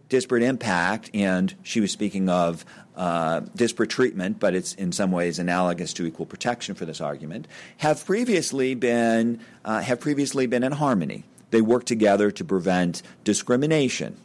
[0.09, 2.65] disparate impact, and she was speaking of
[2.97, 7.49] uh, disparate treatment, but it's in some ways analogous to equal protection for this argument,
[7.79, 11.25] have previously been uh, have previously been in harmony.
[11.51, 14.17] They work together to prevent discrimination.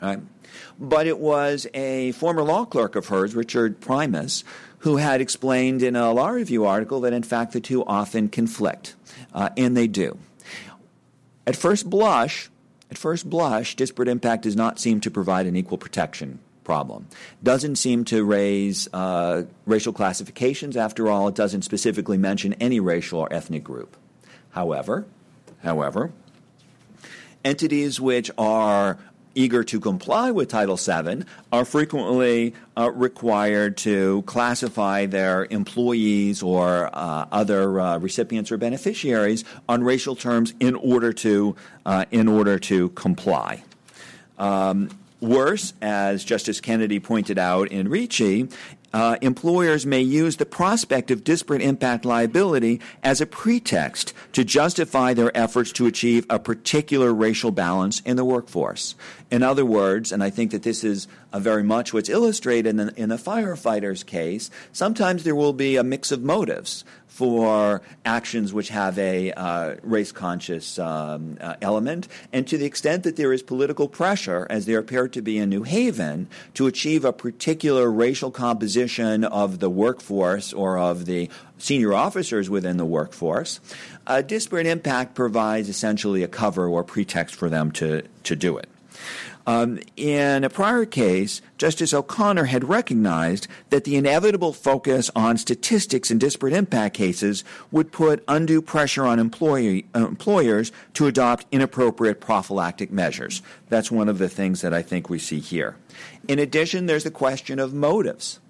[0.00, 0.20] Right?
[0.78, 4.44] But it was a former law clerk of hers, Richard Primus,
[4.78, 8.94] who had explained in a law review article that in fact the two often conflict,
[9.32, 10.18] uh, and they do.
[11.46, 12.50] At first blush,
[12.90, 17.06] at first blush, disparate impact does not seem to provide an equal protection problem.
[17.42, 20.76] Doesn't seem to raise uh, racial classifications.
[20.76, 23.96] After all, it doesn't specifically mention any racial or ethnic group.
[24.50, 25.04] However,
[25.62, 26.12] however,
[27.44, 28.98] entities which are
[29.34, 36.90] eager to comply with Title VII are frequently uh, required to classify their employees or
[36.92, 41.56] uh, other uh, recipients or beneficiaries on racial terms in order to
[41.86, 43.62] uh, in order to comply.
[44.38, 48.48] Um, worse, as Justice Kennedy pointed out in Ricci,
[48.94, 55.12] uh, employers may use the prospect of disparate impact liability as a pretext to justify
[55.12, 58.94] their efforts to achieve a particular racial balance in the workforce.
[59.32, 62.94] In other words, and I think that this is very much what's illustrated in the,
[62.94, 66.84] in the firefighter's case, sometimes there will be a mix of motives
[67.14, 72.08] for actions which have a uh, race conscious um, uh, element.
[72.32, 75.48] And to the extent that there is political pressure, as there appeared to be in
[75.48, 81.94] New Haven, to achieve a particular racial composition of the workforce or of the senior
[81.94, 83.60] officers within the workforce,
[84.08, 88.68] a disparate impact provides essentially a cover or pretext for them to, to do it.
[89.46, 96.10] Um, in a prior case, Justice O'Connor had recognized that the inevitable focus on statistics
[96.10, 102.20] in disparate impact cases would put undue pressure on employee, uh, employers to adopt inappropriate
[102.20, 103.42] prophylactic measures.
[103.68, 105.76] That's one of the things that I think we see here.
[106.26, 108.40] In addition, there's the question of motives.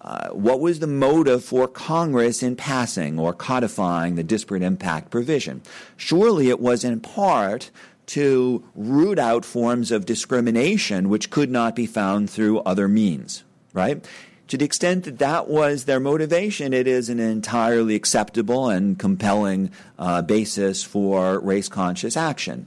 [0.00, 5.62] Uh, what was the motive for Congress in passing or codifying the disparate impact provision?
[5.96, 7.70] Surely it was in part
[8.06, 14.04] to root out forms of discrimination which could not be found through other means, right?
[14.48, 19.70] To the extent that that was their motivation, it is an entirely acceptable and compelling
[19.98, 22.66] uh, basis for race conscious action.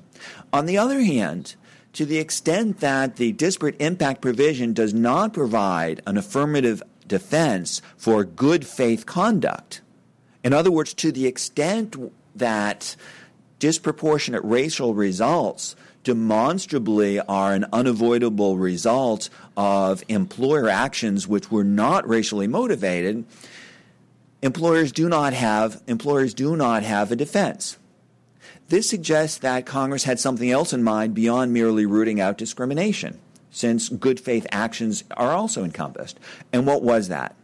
[0.52, 1.56] On the other hand,
[1.94, 8.24] to the extent that the disparate impact provision does not provide an affirmative defense for
[8.24, 9.82] good faith conduct,
[10.44, 11.96] in other words, to the extent
[12.36, 12.96] that
[13.60, 22.48] disproportionate racial results demonstrably are an unavoidable result of employer actions which were not racially
[22.48, 23.26] motivated,
[24.42, 27.78] employers do not have employers do not have a defense.
[28.70, 33.90] This suggests that Congress had something else in mind beyond merely rooting out discrimination, since
[33.90, 36.20] good faith actions are also encompassed.
[36.54, 37.36] And what was that?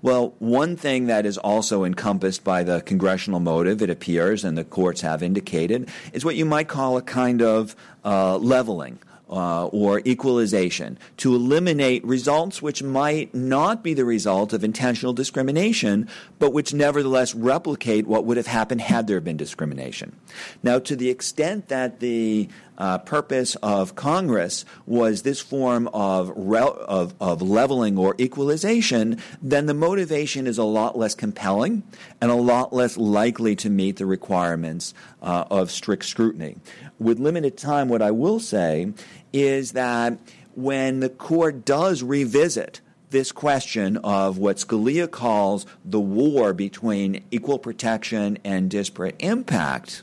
[0.00, 4.64] Well, one thing that is also encompassed by the congressional motive, it appears, and the
[4.64, 8.98] courts have indicated, is what you might call a kind of uh, leveling.
[9.30, 16.06] Uh, or equalization to eliminate results which might not be the result of intentional discrimination,
[16.38, 20.14] but which nevertheless replicate what would have happened had there been discrimination.
[20.62, 22.50] Now, to the extent that the
[22.82, 29.74] uh, purpose of Congress was this form of, of, of leveling or equalization, then the
[29.74, 31.84] motivation is a lot less compelling
[32.20, 36.56] and a lot less likely to meet the requirements uh, of strict scrutiny.
[36.98, 38.92] With limited time, what I will say
[39.32, 40.18] is that
[40.56, 42.80] when the court does revisit
[43.10, 50.02] this question of what Scalia calls the war between equal protection and disparate impact,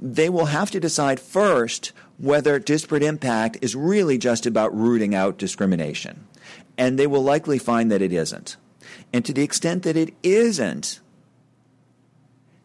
[0.00, 5.38] they will have to decide first whether disparate impact is really just about rooting out
[5.38, 6.26] discrimination.
[6.76, 8.56] And they will likely find that it isn't.
[9.12, 11.00] And to the extent that it isn't,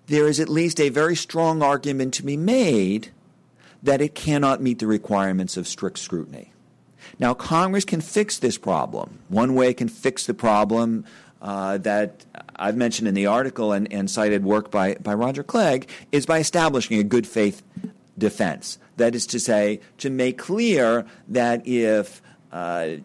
[0.07, 3.11] there is at least a very strong argument to be made
[3.81, 6.51] that it cannot meet the requirements of strict scrutiny.
[7.19, 9.19] Now, Congress can fix this problem.
[9.29, 11.05] One way it can fix the problem
[11.45, 12.25] uh, that
[12.55, 16.39] I've mentioned in the article and, and cited work by, by Roger Clegg is by
[16.39, 17.61] establishing a good faith
[18.17, 18.79] defense.
[18.97, 22.95] That is to say, to make clear that if uh,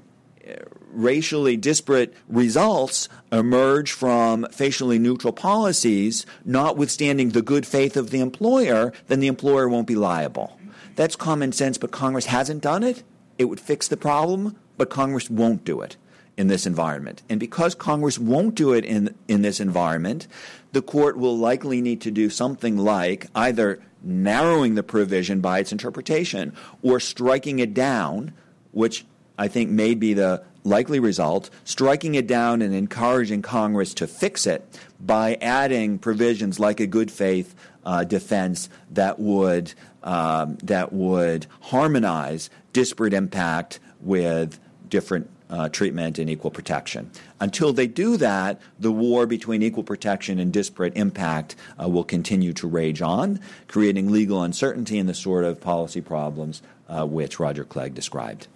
[0.90, 8.94] racially disparate results emerge from facially neutral policies, notwithstanding the good faith of the employer,
[9.08, 10.58] then the employer won't be liable.
[10.96, 13.02] That's common sense, but Congress hasn't done it.
[13.36, 15.98] It would fix the problem, but Congress won't do it
[16.40, 17.22] in this environment.
[17.28, 20.26] And because Congress won't do it in, in this environment,
[20.72, 25.70] the court will likely need to do something like either narrowing the provision by its
[25.70, 28.32] interpretation or striking it down,
[28.72, 29.04] which
[29.36, 34.46] I think may be the likely result, striking it down and encouraging Congress to fix
[34.46, 34.64] it
[34.98, 42.48] by adding provisions like a good faith uh, defense that would um, that would harmonize
[42.72, 47.10] disparate impact with different uh, treatment and equal protection.
[47.40, 52.52] Until they do that, the war between equal protection and disparate impact uh, will continue
[52.54, 57.64] to rage on, creating legal uncertainty and the sort of policy problems uh, which Roger
[57.64, 58.46] Clegg described.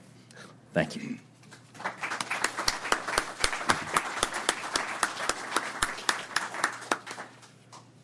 [0.73, 1.19] Thank you.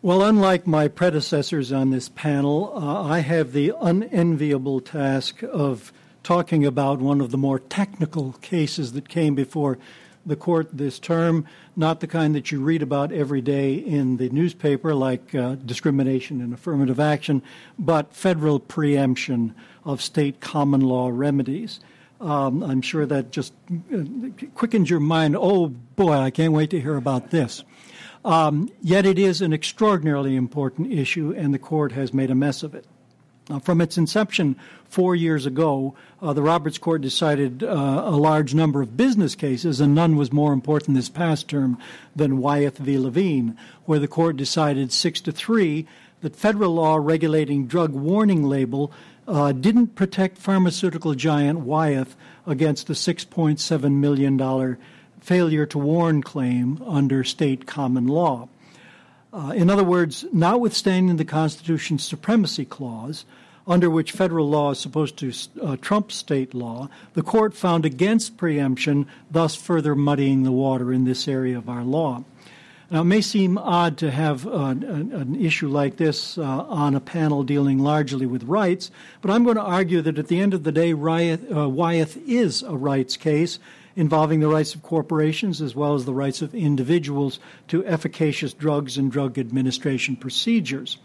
[0.03, 6.65] Well, unlike my predecessors on this panel, uh, I have the unenviable task of talking
[6.67, 9.79] about one of the more technical cases that came before
[10.27, 11.47] the court this term,
[11.77, 16.41] not the kind that you read about every day in the newspaper, like uh, discrimination
[16.41, 17.43] and affirmative action,
[17.79, 19.55] but federal preemption
[19.85, 21.81] of state common law remedies.
[22.21, 23.55] Um, I'm sure that just
[23.93, 24.03] uh,
[24.55, 25.37] quickens your mind.
[25.39, 27.65] Oh boy, I can't wait to hear about this.
[28.23, 32.63] Um, yet it is an extraordinarily important issue, and the court has made a mess
[32.63, 32.85] of it.
[33.51, 34.55] Uh, from its inception
[34.89, 39.81] four years ago, uh, the Roberts Court decided uh, a large number of business cases,
[39.81, 41.77] and none was more important this past term
[42.15, 42.97] than Wyeth v.
[42.97, 45.87] Levine, where the court decided six to three
[46.21, 48.93] that federal law regulating drug warning label
[49.27, 52.15] uh, didn't protect pharmaceutical giant Wyeth
[52.47, 54.79] against a $6.7 million
[55.21, 58.49] failure to warn claim under state common law.
[59.33, 63.25] Uh, in other words, notwithstanding the Constitution's supremacy clause,
[63.67, 65.33] under which federal law is supposed to
[65.63, 71.05] uh, trump state law, the court found against preemption, thus further muddying the water in
[71.05, 72.25] this area of our law.
[72.91, 77.01] Now, it may seem odd to have an, an, issue like this uh, on a
[77.01, 78.91] panel dealing largely with rights,
[79.23, 82.17] but I'm going to argue that at the end of the day, Wyeth, uh, Wyeth
[82.27, 83.61] is a rights case
[83.95, 87.39] involving the rights of corporations as well as the rights of individuals
[87.69, 90.99] to efficacious drugs and drug administration procedures.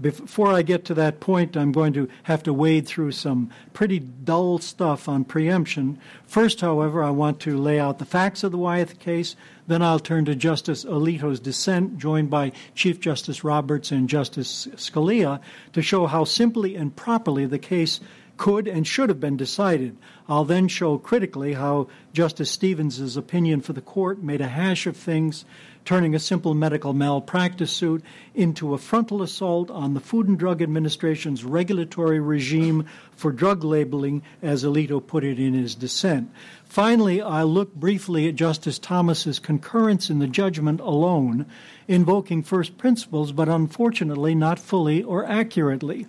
[0.00, 3.98] Before I get to that point, I'm going to have to wade through some pretty
[3.98, 5.98] dull stuff on preemption.
[6.26, 9.36] First, however, I want to lay out the facts of the Wyeth case.
[9.66, 15.40] Then I'll turn to Justice Alito's dissent, joined by Chief Justice Roberts and Justice Scalia,
[15.72, 18.00] to show how simply and properly the case
[18.36, 19.96] could and should have been decided.
[20.28, 24.96] I'll then show critically how Justice Stevens's opinion for the court made a hash of
[24.96, 25.46] things,
[25.86, 30.60] turning a simple medical malpractice suit into a frontal assault on the Food and Drug
[30.60, 36.30] Administration's regulatory regime for drug labeling, as Alito put it in his dissent.
[36.64, 41.46] Finally, I'll look briefly at Justice Thomas's concurrence in the judgment alone,
[41.86, 46.06] invoking first principles, but unfortunately not fully or accurately.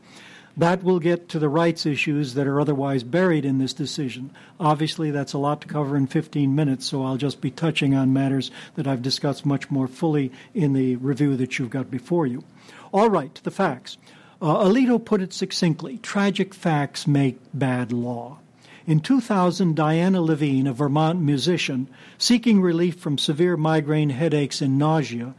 [0.57, 4.31] That will get to the rights issues that are otherwise buried in this decision.
[4.59, 8.11] Obviously, that's a lot to cover in 15 minutes, so I'll just be touching on
[8.11, 12.43] matters that I've discussed much more fully in the review that you've got before you.
[12.91, 13.99] All right, to the facts.
[14.41, 18.39] Uh, Alito put it succinctly tragic facts make bad law.
[18.87, 21.87] In 2000, Diana Levine, a Vermont musician,
[22.17, 25.35] seeking relief from severe migraine headaches and nausea,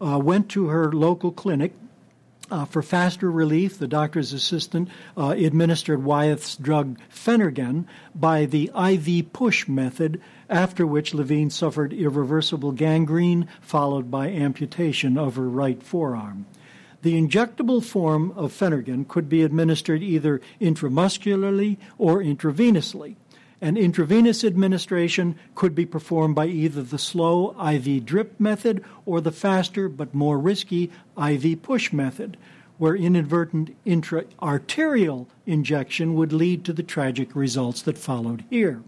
[0.00, 1.72] uh, went to her local clinic,
[2.50, 9.32] uh, for faster relief, the doctor's assistant uh, administered Wyeth's drug Phenergan by the IV
[9.32, 16.46] push method, after which Levine suffered irreversible gangrene followed by amputation of her right forearm.
[17.02, 23.16] The injectable form of Phenergan could be administered either intramuscularly or intravenously.
[23.60, 29.32] And intravenous administration could be performed by either the slow IV drip method or the
[29.32, 32.36] faster but more risky IV push method,
[32.78, 38.82] where inadvertent intra-arterial injection would lead to the tragic results that followed here.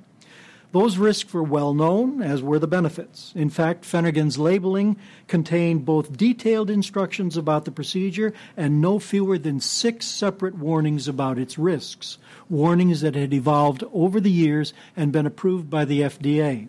[0.73, 3.31] Those risks were well known, as were the benefits.
[3.35, 4.97] In fact, Phenergan's labeling
[5.29, 11.39] contained both detailed instructions about the procedure and no fewer than six separate warnings about
[11.39, 12.17] its risks,
[12.49, 16.69] warnings that had evolved over the years and been approved by the FDA.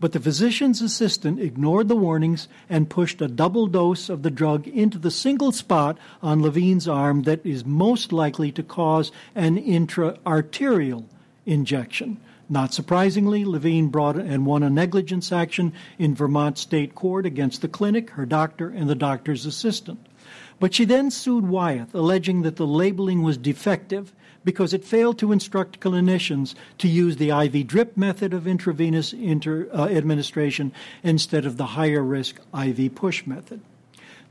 [0.00, 4.66] But the physician's assistant ignored the warnings and pushed a double dose of the drug
[4.66, 11.06] into the single spot on Levine's arm that is most likely to cause an intra-arterial
[11.46, 12.20] injection.
[12.48, 17.68] Not surprisingly, Levine brought and won a negligence action in Vermont State Court against the
[17.68, 20.06] clinic, her doctor, and the doctor's assistant.
[20.60, 24.12] But she then sued Wyeth, alleging that the labeling was defective
[24.44, 29.68] because it failed to instruct clinicians to use the IV drip method of intravenous inter,
[29.74, 30.72] uh, administration
[31.02, 33.60] instead of the higher risk IV push method.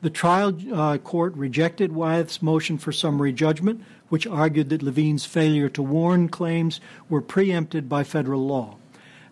[0.02, 5.70] The trial uh, court rejected Wyeth's motion for summary judgment, which argued that Levine's failure
[5.70, 6.80] to warn claims
[7.10, 8.78] were preempted by federal law.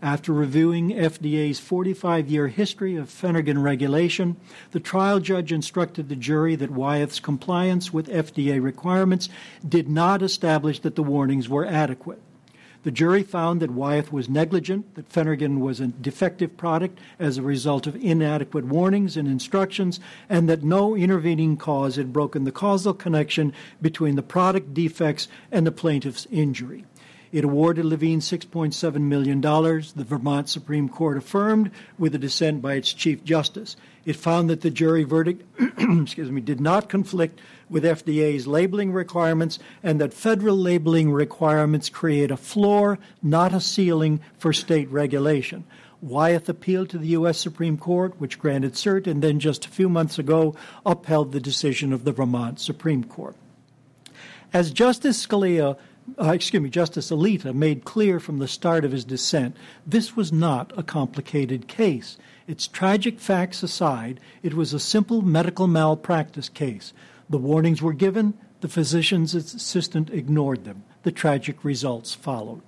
[0.02, 4.36] After reviewing FDA's 45 year history of Phenergan regulation,
[4.72, 9.30] the trial judge instructed the jury that Wyeth's compliance with FDA requirements
[9.68, 12.22] did not establish that the warnings were adequate.
[12.84, 17.42] The jury found that Wyeth was negligent, that Phenergan was a defective product as a
[17.42, 22.94] result of inadequate warnings and instructions, and that no intervening cause had broken the causal
[22.94, 26.84] connection between the product defects and the plaintiff's injury.
[27.32, 29.42] It awarded Levine $6.7 million.
[29.42, 33.76] The Vermont Supreme Court affirmed with a dissent by its Chief Justice.
[34.06, 35.44] It found that the jury verdict
[35.80, 37.40] excuse me, did not conflict
[37.74, 44.22] with FDA's labeling requirements and that federal labeling requirements create a floor, not a ceiling,
[44.38, 45.66] for state regulation.
[46.02, 47.38] Wyeth appealed to the U.S.
[47.40, 50.56] Supreme Court, which granted cert, and then just a few months ago
[50.86, 53.36] upheld the decision of the Vermont Supreme Court.
[54.54, 55.78] As Justice Scalia
[56.22, 59.56] uh, excuse me, Justice Alito made clear from the start of his dissent
[59.88, 62.18] this was not a complicated case.
[62.46, 66.94] Its tragic facts aside, it was a simple medical malpractice case.
[67.34, 70.84] The warnings were given, the physician's assistant ignored them.
[71.02, 72.62] The tragic results followed.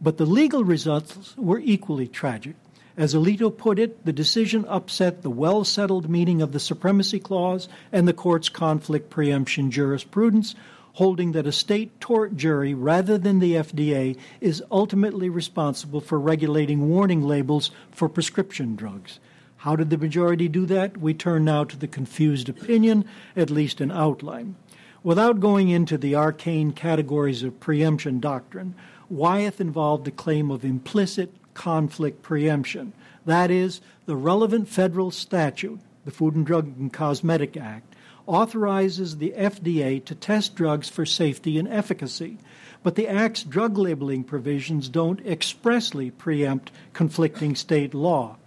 [0.00, 2.56] But the legal results were equally tragic.
[2.96, 7.68] As Alito put it, the decision upset the well settled meaning of the Supremacy Clause
[7.92, 10.56] and the court's conflict preemption jurisprudence,
[10.94, 16.88] holding that a state tort jury, rather than the FDA, is ultimately responsible for regulating
[16.88, 19.20] warning labels for prescription drugs.
[19.62, 20.96] How did the majority do that?
[20.96, 23.04] We turn now to the confused opinion,
[23.36, 24.56] at least in outline.
[25.04, 28.74] Without going into the arcane categories of preemption doctrine,
[29.08, 32.92] Wyeth involved a claim of implicit conflict preemption.
[33.24, 37.94] That is, the relevant federal statute, the Food and Drug and Cosmetic Act,
[38.26, 42.36] authorizes the FDA to test drugs for safety and efficacy,
[42.82, 48.38] but the Act's drug labeling provisions don't expressly preempt conflicting state law.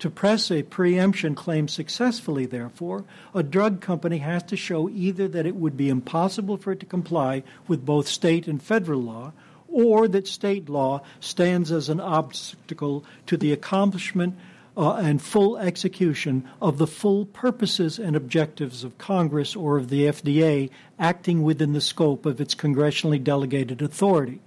[0.00, 5.44] To press a preemption claim successfully, therefore, a drug company has to show either that
[5.44, 9.32] it would be impossible for it to comply with both state and federal law,
[9.66, 14.36] or that state law stands as an obstacle to the accomplishment
[14.76, 20.02] uh, and full execution of the full purposes and objectives of Congress or of the
[20.02, 20.70] FDA
[21.00, 24.40] acting within the scope of its congressionally delegated authority.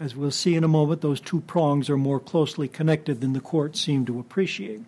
[0.00, 3.40] As we'll see in a moment, those two prongs are more closely connected than the
[3.40, 4.80] court seemed to appreciate.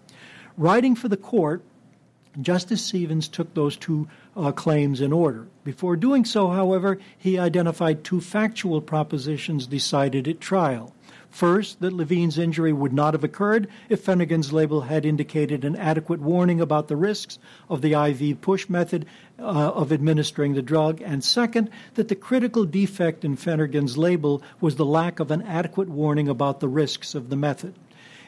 [0.59, 1.63] Writing for the court,
[2.41, 5.47] Justice Stevens took those two uh, claims in order.
[5.65, 10.95] Before doing so, however, he identified two factual propositions decided at trial.
[11.31, 16.21] First, that Levine's injury would not have occurred if Phenergan's label had indicated an adequate
[16.21, 17.39] warning about the risks
[17.69, 19.05] of the IV push method
[19.39, 21.03] uh, of administering the drug.
[21.03, 25.91] And second, that the critical defect in Phenergan's label was the lack of an adequate
[25.91, 27.75] warning about the risks of the method.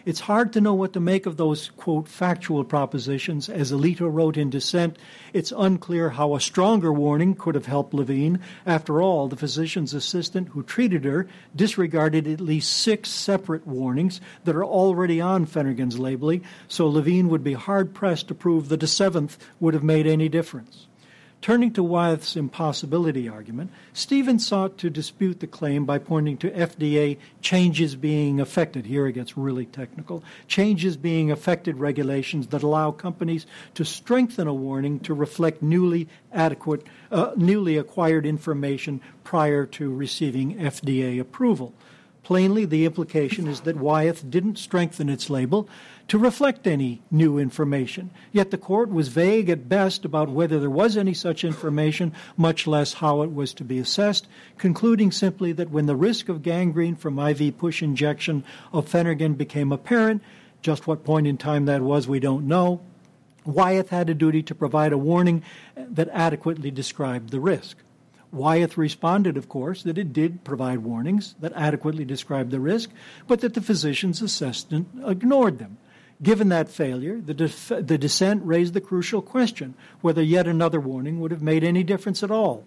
[0.04, 3.48] It's hard to know what to make of those, quote, factual propositions.
[3.48, 4.98] As Alito wrote in dissent,
[5.32, 8.40] it's unclear how a stronger warning could have helped Levine.
[8.66, 14.56] After all, the physician's assistant who treated her disregarded at least six separate warnings that
[14.56, 18.86] are already on Phenergan's labeling, so Levine would be hard pressed to prove that a
[18.86, 20.87] seventh would have made any difference.
[21.40, 27.16] Turning to Wyeth's impossibility argument, Stevens sought to dispute the claim by pointing to FDA
[27.40, 28.86] changes being effected.
[28.86, 30.24] Here it gets really technical.
[30.48, 36.84] Changes being effected regulations that allow companies to strengthen a warning to reflect newly adequate,
[37.12, 41.72] uh, newly acquired information prior to receiving FDA approval.
[42.24, 45.66] Plainly, the implication is that Wyeth didn't strengthen its label
[46.08, 48.10] to reflect any new information.
[48.32, 52.66] Yet the court was vague at best about whether there was any such information, much
[52.66, 56.96] less how it was to be assessed, concluding simply that when the risk of gangrene
[56.96, 58.42] from IV push injection
[58.72, 60.22] of Phenergan became apparent,
[60.62, 62.80] just what point in time that was, we don't know,
[63.44, 65.42] Wyeth had a duty to provide a warning
[65.76, 67.78] that adequately described the risk.
[68.30, 72.90] Wyeth responded, of course, that it did provide warnings that adequately described the risk,
[73.26, 75.78] but that the physician's assistant ignored them.
[76.20, 81.20] Given that failure, the, def- the dissent raised the crucial question whether yet another warning
[81.20, 82.64] would have made any difference at all.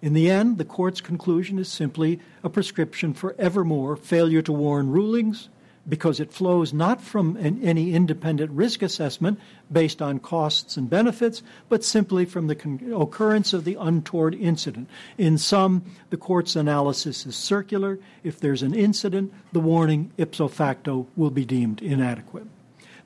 [0.00, 4.90] In the end, the court's conclusion is simply a prescription for evermore failure to warn
[4.90, 5.48] rulings
[5.88, 9.40] because it flows not from an, any independent risk assessment
[9.72, 14.88] based on costs and benefits, but simply from the con- occurrence of the untoward incident.
[15.16, 17.98] In sum, the court's analysis is circular.
[18.22, 22.46] If there's an incident, the warning ipso facto will be deemed inadequate.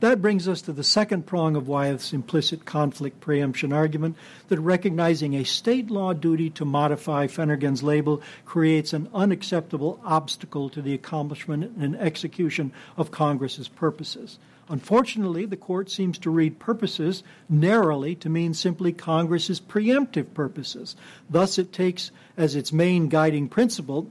[0.02, 4.16] That brings us to the second prong of Wyeth's implicit conflict preemption argument
[4.48, 10.82] that recognizing a state law duty to modify Phenergan's label creates an unacceptable obstacle to
[10.82, 14.40] the accomplishment and execution of Congress's purposes.
[14.68, 20.96] Unfortunately, the court seems to read purposes narrowly to mean simply Congress's preemptive purposes.
[21.30, 24.10] Thus, it takes as its main guiding principle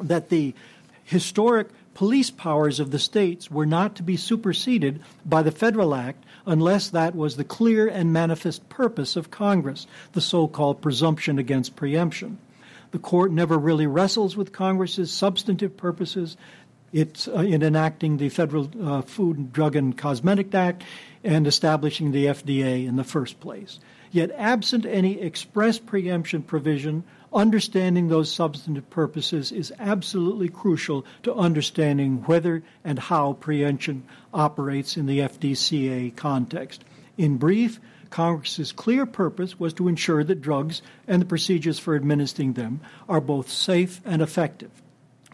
[0.00, 0.54] that the
[1.04, 1.68] historic
[1.98, 6.90] police powers of the states were not to be superseded by the Federal Act unless
[6.90, 12.38] that was the clear and manifest purpose of Congress, the so called presumption against preemption.
[12.92, 16.36] The court never really wrestles with Congress's substantive purposes.
[16.92, 20.84] It's uh, in enacting the Federal uh, Food, Drug, and Cosmetic Act
[21.24, 23.80] and establishing the FDA in the first place.
[24.12, 27.02] Yet, absent any express preemption provision
[27.32, 35.06] understanding those substantive purposes is absolutely crucial to understanding whether and how preemption operates in
[35.06, 36.84] the FDCA context.
[37.16, 42.54] In brief, Congress's clear purpose was to ensure that drugs and the procedures for administering
[42.54, 44.70] them are both safe and effective.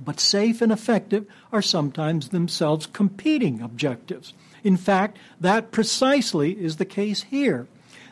[0.01, 4.35] But safe and effective are sometimes themselves competing objectives.
[4.65, 7.69] In fact, that precisely is the case here.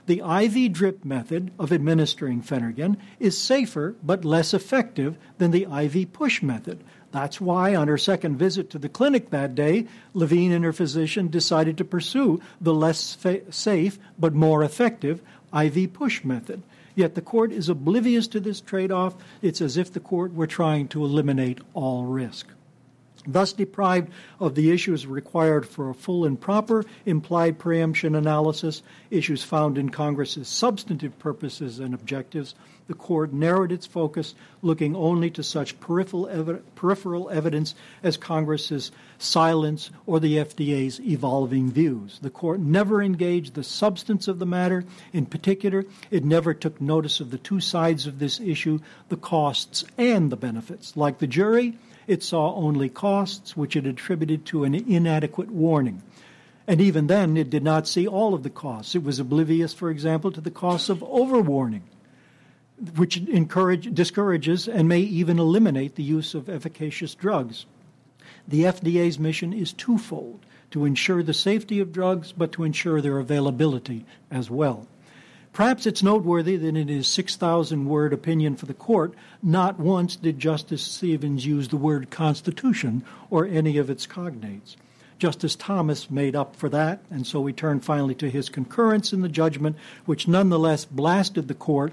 [0.07, 6.13] The IV drip method of administering Phenergan is safer but less effective than the IV
[6.13, 6.83] push method.
[7.13, 11.29] That's why, on her second visit to the clinic that day, Levine and her physician
[11.29, 15.23] decided to pursue the less fa- safe but more effective
[15.55, 16.63] IV push method.
[16.95, 19.15] Yet the court is oblivious to this trade off.
[19.41, 22.49] It's as if the court were trying to eliminate all risk
[23.27, 24.11] thus deprived
[24.41, 29.89] of the issues required for a full and proper implied preemption analysis, issues found in
[29.89, 32.55] Congress's substantive purposes and objectives,
[32.89, 39.91] the court narrowed its focus, looking only to such peripheral, peripheral evidence as Congress's silence
[40.05, 42.19] or the FDA's evolving views.
[42.21, 44.85] The court never engaged the substance of the matter.
[45.13, 49.85] In particular, it never took notice of the two sides of this issue, the costs
[49.97, 50.97] and the benefits.
[50.97, 56.03] Like the jury, it saw only costs, which it attributed to an inadequate warning.
[56.67, 58.95] And even then, it did not see all of the costs.
[58.95, 61.83] It was oblivious, for example, to the costs of overwarning,
[62.97, 67.67] which discourages and may even eliminate the use of efficacious drugs.
[68.47, 73.19] The FDA's mission is twofold to ensure the safety of drugs, but to ensure their
[73.19, 74.87] availability as well.
[75.53, 80.39] Perhaps it's noteworthy that in his 6,000 word opinion for the court, not once did
[80.39, 84.77] Justice Stevens use the word Constitution or any of its cognates.
[85.19, 89.21] Justice Thomas made up for that, and so we turn finally to his concurrence in
[89.21, 89.77] the judgment,
[90.07, 91.93] which nonetheless blasted the court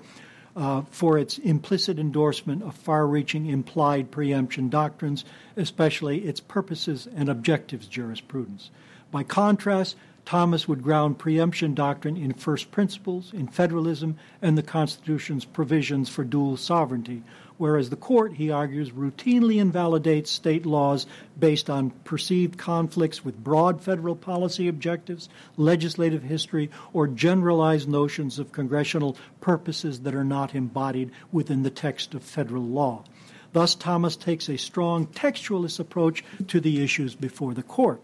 [0.55, 5.26] uh, for its implicit endorsement of far reaching implied preemption doctrines,
[5.57, 8.72] especially its purposes and objectives jurisprudence.
[9.12, 9.95] By contrast,
[10.30, 16.24] Thomas would ground preemption doctrine in first principles, in federalism, and the Constitution's provisions for
[16.24, 17.24] dual sovereignty,
[17.58, 21.08] whereas the court, he argues, routinely invalidates state laws
[21.40, 28.52] based on perceived conflicts with broad federal policy objectives, legislative history, or generalized notions of
[28.52, 33.04] congressional purposes that are not embodied within the text of federal law.
[33.52, 38.04] Thus, Thomas takes a strong textualist approach to the issues before the court.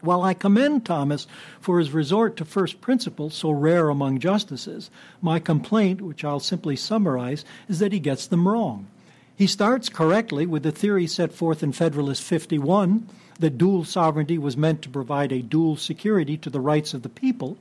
[0.00, 1.26] While I commend Thomas
[1.60, 4.90] for his resort to first principles, so rare among justices,
[5.20, 8.86] my complaint, which I'll simply summarize, is that he gets them wrong.
[9.34, 14.56] He starts correctly with the theory set forth in Federalist 51 that dual sovereignty was
[14.56, 17.56] meant to provide a dual security to the rights of the people,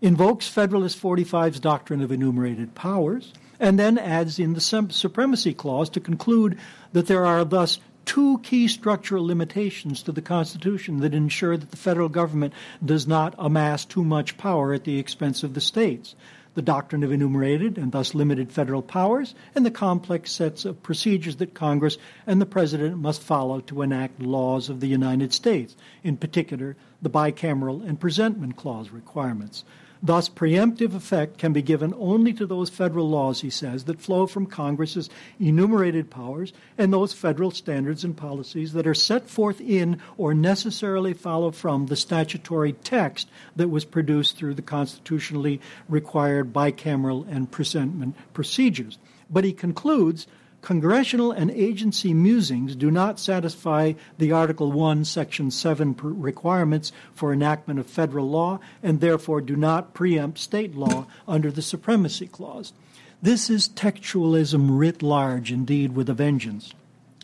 [0.00, 6.00] invokes Federalist 45's doctrine of enumerated powers, and then adds in the Supremacy Clause to
[6.00, 6.58] conclude
[6.92, 11.76] that there are thus two key structural limitations to the Constitution that ensure that the
[11.76, 16.14] federal government does not amass too much power at the expense of the states
[16.54, 21.36] the doctrine of enumerated and thus limited federal powers, and the complex sets of procedures
[21.36, 21.96] that Congress
[22.26, 27.10] and the President must follow to enact laws of the United States, in particular, the
[27.10, 29.64] bicameral and presentment clause requirements.
[30.04, 34.26] Thus, preemptive effect can be given only to those federal laws, he says, that flow
[34.26, 40.00] from Congress's enumerated powers and those federal standards and policies that are set forth in
[40.16, 47.24] or necessarily follow from the statutory text that was produced through the constitutionally required bicameral
[47.30, 48.98] and presentment procedures.
[49.30, 50.26] But he concludes
[50.62, 57.80] Congressional and agency musings do not satisfy the Article 1, Section 7 requirements for enactment
[57.80, 62.72] of federal law and therefore do not preempt state law under the Supremacy Clause.
[63.20, 66.72] This is textualism writ large, indeed, with a vengeance.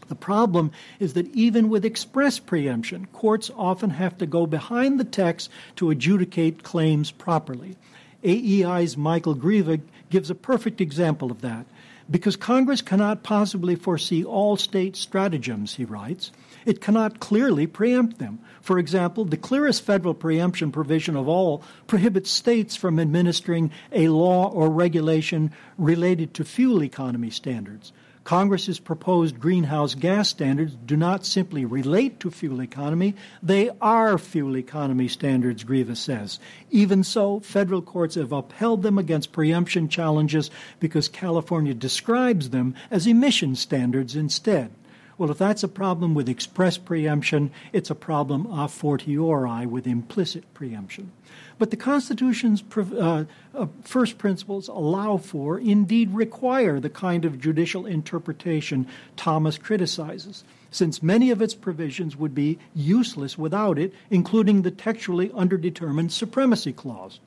[0.09, 5.05] The problem is that even with express preemption, courts often have to go behind the
[5.05, 7.77] text to adjudicate claims properly.
[8.25, 9.81] AEI's Michael Greve
[10.11, 11.67] gives a perfect example of that.
[12.11, 16.33] Because Congress cannot possibly foresee all state stratagems, he writes,
[16.65, 18.39] it cannot clearly preempt them.
[18.63, 24.51] For example, the clearest federal preemption provision of all prohibits states from administering a law
[24.51, 27.93] or regulation related to fuel economy standards.
[28.29, 34.55] Congress's proposed greenhouse gas standards do not simply relate to fuel economy, they are fuel
[34.55, 36.39] economy standards, Greve says.
[36.71, 43.07] Even so, federal courts have upheld them against preemption challenges because California describes them as
[43.07, 44.73] emission standards instead.
[45.17, 50.53] Well, if that's a problem with express preemption, it's a problem a fortiori with implicit
[50.53, 51.13] preemption.
[51.59, 57.85] But the Constitution's uh, uh, first principles allow for, indeed require, the kind of judicial
[57.85, 58.87] interpretation
[59.17, 65.31] Thomas criticizes, since many of its provisions would be useless without it, including the textually
[65.31, 67.19] underdetermined Supremacy Clause.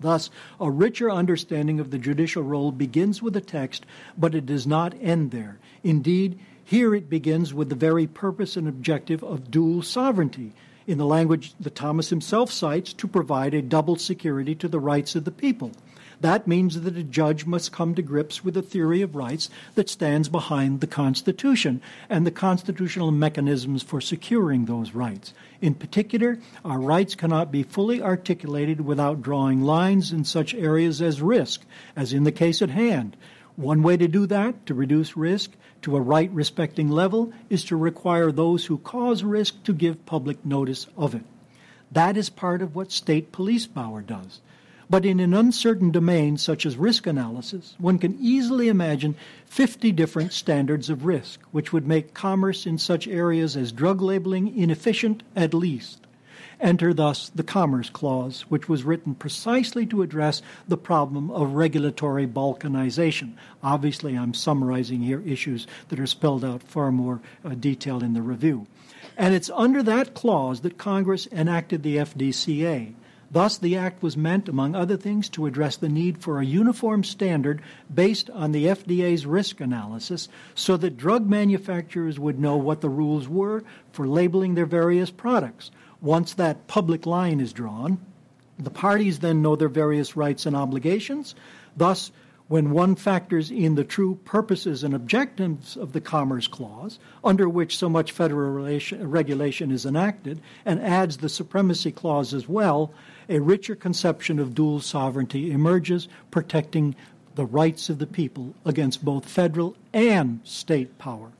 [0.00, 4.66] Thus, a richer understanding of the judicial role begins with the text, but it does
[4.66, 5.58] not end there.
[5.82, 10.52] Indeed, here it begins with the very purpose and objective of dual sovereignty,
[10.88, 15.14] in the language that Thomas himself cites, to provide a double security to the rights
[15.14, 15.70] of the people.
[16.20, 19.88] That means that a judge must come to grips with a theory of rights that
[19.88, 25.32] stands behind the Constitution and the constitutional mechanisms for securing those rights.
[25.60, 31.22] In particular, our rights cannot be fully articulated without drawing lines in such areas as
[31.22, 31.64] risk,
[31.94, 33.16] as in the case at hand.
[33.54, 35.52] One way to do that, to reduce risk,
[35.82, 40.44] to a right respecting level is to require those who cause risk to give public
[40.44, 41.22] notice of it.
[41.92, 44.40] That is part of what state police power does.
[44.90, 50.32] But in an uncertain domain such as risk analysis, one can easily imagine 50 different
[50.32, 55.52] standards of risk, which would make commerce in such areas as drug labeling inefficient at
[55.52, 56.06] least.
[56.60, 62.26] Enter thus the Commerce Clause, which was written precisely to address the problem of regulatory
[62.26, 63.34] balkanization.
[63.62, 68.22] Obviously, I'm summarizing here issues that are spelled out far more uh, detail in the
[68.22, 68.66] review.
[69.16, 72.94] And it's under that clause that Congress enacted the FDCA.
[73.30, 77.04] Thus, the Act was meant, among other things, to address the need for a uniform
[77.04, 77.60] standard
[77.92, 83.28] based on the FDA's risk analysis so that drug manufacturers would know what the rules
[83.28, 85.70] were for labeling their various products.
[86.00, 87.98] Once that public line is drawn,
[88.58, 91.34] the parties then know their various rights and obligations.
[91.76, 92.10] Thus,
[92.48, 97.76] when one factors in the true purposes and objectives of the Commerce Clause, under which
[97.76, 102.92] so much federal relation, regulation is enacted, and adds the Supremacy Clause as well,
[103.28, 106.96] a richer conception of dual sovereignty emerges, protecting
[107.34, 111.30] the rights of the people against both federal and state power.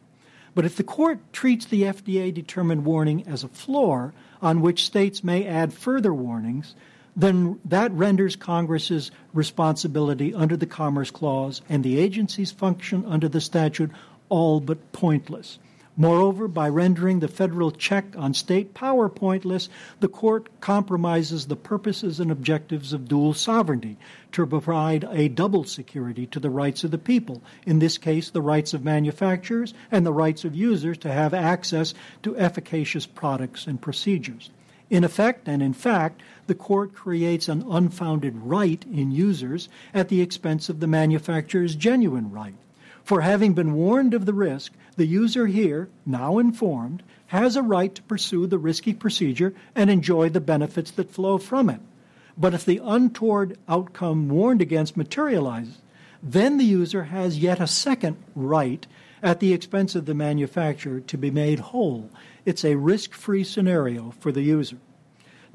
[0.59, 5.23] But if the court treats the FDA determined warning as a floor, on which states
[5.23, 6.75] may add further warnings,
[7.15, 13.41] then that renders Congress's responsibility under the Commerce Clause and the agency's function under the
[13.41, 13.93] statute
[14.29, 15.61] all but pointless.
[16.01, 19.69] Moreover, by rendering the federal check on state power pointless,
[19.99, 23.97] the court compromises the purposes and objectives of dual sovereignty
[24.31, 28.41] to provide a double security to the rights of the people, in this case, the
[28.41, 33.81] rights of manufacturers and the rights of users to have access to efficacious products and
[33.81, 34.51] procedures.
[34.91, 40.21] In effect and in fact, the court creates an unfounded right in users at the
[40.21, 42.55] expense of the manufacturer's genuine right.
[43.03, 47.95] For having been warned of the risk, the user here, now informed, has a right
[47.95, 51.81] to pursue the risky procedure and enjoy the benefits that flow from it.
[52.37, 55.79] But if the untoward outcome warned against materializes,
[56.23, 58.87] then the user has yet a second right
[59.23, 62.11] at the expense of the manufacturer to be made whole.
[62.45, 64.79] It's a risk free scenario for the user.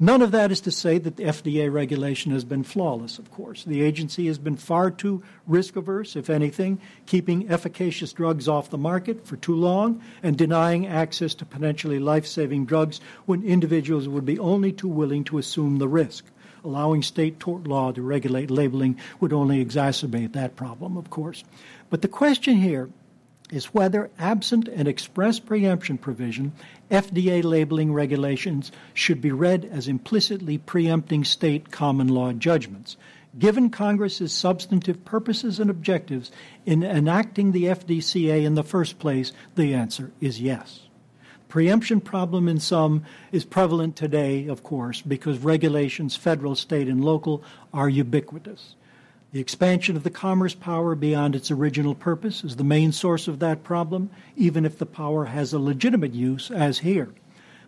[0.04, 3.64] None of that is to say that the FDA regulation has been flawless, of course.
[3.64, 8.76] The agency has been far too risk averse, if anything, keeping efficacious drugs off the
[8.76, 14.26] market for too long and denying access to potentially life saving drugs when individuals would
[14.26, 16.26] be only too willing to assume the risk.
[16.62, 21.44] Allowing state tort law to regulate labeling would only exacerbate that problem, of course.
[21.88, 22.90] But the question here
[23.50, 26.52] is whether, absent an express preemption provision,
[26.90, 32.96] FDA labeling regulations should be read as implicitly preempting state common law judgments.
[33.38, 36.30] Given Congress's substantive purposes and objectives
[36.64, 40.80] in enacting the FDCA in the first place, the answer is yes.
[41.48, 47.42] Preemption problem in some is prevalent today, of course, because regulations, federal, state, and local,
[47.72, 48.74] are ubiquitous.
[49.34, 53.40] The expansion of the commerce power beyond its original purpose is the main source of
[53.40, 57.08] that problem, even if the power has a legitimate use, as here.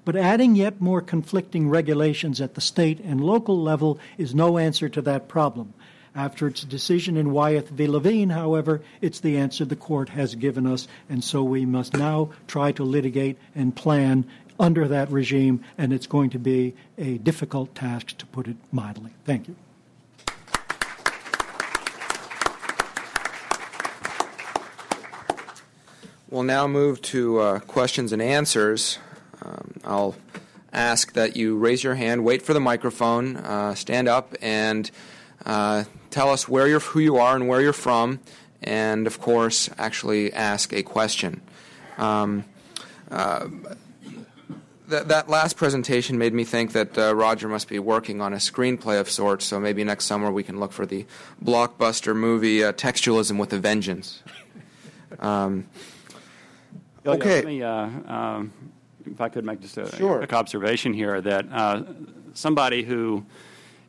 [0.04, 4.88] But adding yet more conflicting regulations at the state and local level is no answer
[4.88, 5.74] to that problem.
[6.14, 7.88] After its decision in Wyeth v.
[7.88, 12.30] Levine, however, it's the answer the court has given us, and so we must now
[12.46, 14.24] try to litigate and plan
[14.60, 19.10] under that regime, and it's going to be a difficult task, to put it mildly.
[19.24, 19.56] Thank you.
[26.36, 28.98] We'll now move to uh, questions and answers.
[29.40, 30.16] Um, I'll
[30.70, 34.90] ask that you raise your hand, wait for the microphone, uh, stand up, and
[35.46, 38.20] uh, tell us where you're, who you are and where you're from,
[38.62, 41.40] and of course, actually ask a question.
[41.96, 42.44] Um,
[43.10, 43.48] uh,
[44.88, 48.36] that, that last presentation made me think that uh, Roger must be working on a
[48.36, 51.06] screenplay of sorts, so maybe next summer we can look for the
[51.42, 54.22] blockbuster movie uh, Textualism with a Vengeance.
[55.18, 55.64] Um,
[57.06, 57.42] Okay.
[57.42, 58.52] Me, uh, um,
[59.10, 60.18] if I could make just a, sure.
[60.18, 61.82] quick observation here that uh,
[62.34, 63.24] somebody who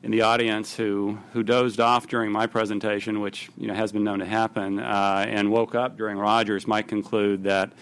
[0.04, 4.04] in the audience who, who dozed off during my presentation, which you know has been
[4.04, 7.74] known to happen, uh, and woke up during Rogers, might conclude that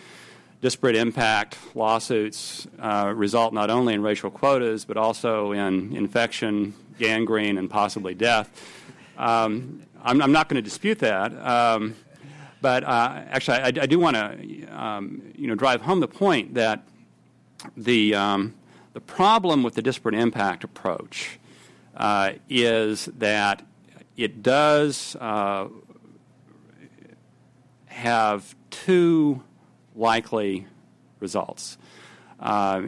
[0.61, 7.57] disparate impact lawsuits uh, result not only in racial quotas but also in infection, gangrene,
[7.57, 8.49] and possibly death.
[9.17, 11.31] Um, I'm, I'm, not going to dispute that.
[11.45, 11.95] Um,
[12.65, 16.55] but uh, actually, I, I do want to um, you know, drive home the point
[16.55, 16.81] that
[17.77, 18.55] the, um,
[18.93, 21.37] the problem with the disparate impact approach
[21.95, 23.61] uh, is that
[24.17, 25.67] it does uh,
[27.85, 29.43] have two
[29.95, 30.65] likely
[31.19, 31.77] results.
[32.39, 32.81] Uh,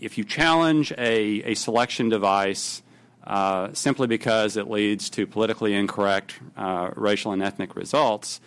[0.00, 2.82] if you challenge a, a selection device
[3.22, 8.40] uh, simply because it leads to politically incorrect uh, racial and ethnic results,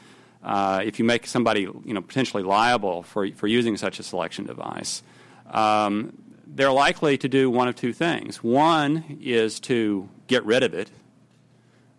[0.44, 4.46] uh, if you make somebody you know, potentially liable for, for using such a selection
[4.46, 5.02] device,
[5.50, 8.44] um, they're likely to do one of two things.
[8.44, 10.90] One is to get rid of it,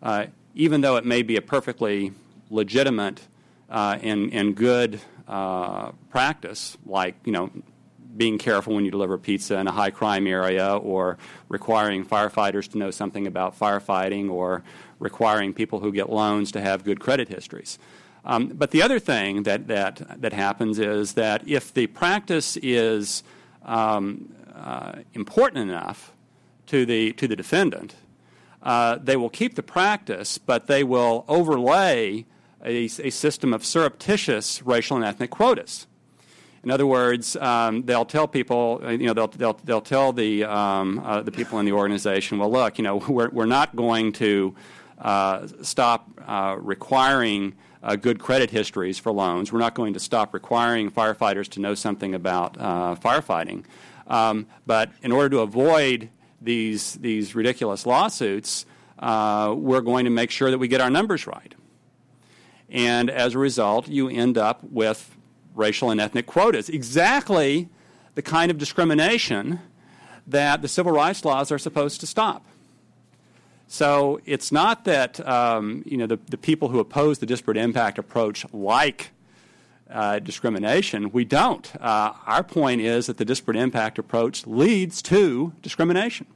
[0.03, 2.13] uh, even though it may be a perfectly
[2.51, 3.21] legitimate
[3.71, 7.51] uh, and, and good uh, practice, like you know,
[8.17, 11.19] being careful when you deliver pizza in a high crime area, or
[11.49, 14.63] requiring firefighters to know something about firefighting, or
[15.01, 17.79] requiring people who get loans to have good credit histories.
[18.27, 23.23] Um, but the other thing that, that, that happens is that if the practice is
[23.65, 26.13] um, uh, important enough
[26.67, 27.95] to the, to the defendant,
[28.63, 32.25] uh, they will keep the practice, but they will overlay
[32.65, 35.87] a, a, system of surreptitious racial and ethnic quotas.
[36.63, 40.45] In other words, um, they'll tell people, uh, you know, they'll, they'll, they'll tell the,
[40.45, 44.13] um, uh, the people in the organization, well, look, you know, we're, we're not going
[44.15, 44.55] to
[44.99, 47.55] uh, stop uh, requiring
[47.85, 49.53] uh, good credit histories for loans.
[49.53, 53.65] We're not going to stop requiring firefighters to know something about uh, firefighting.
[54.07, 56.09] Um, but in order to avoid
[56.41, 58.65] these, these ridiculous lawsuits,
[58.99, 61.55] uh, we're going to make sure that we get our numbers right.
[62.71, 65.15] And as a result, you end up with
[65.55, 66.71] racial and ethnic quotas.
[66.71, 67.69] Exactly
[68.15, 69.61] the kind of discrimination
[70.27, 72.47] that the civil rights laws are supposed to stop.
[73.67, 77.99] So it's not that um, you know the, the people who oppose the disparate impact
[77.99, 79.11] approach like
[79.91, 81.11] uh, discrimination.
[81.13, 81.71] We don't.
[81.81, 86.27] Uh, our point is that the disparate impact approach leads to discrimination.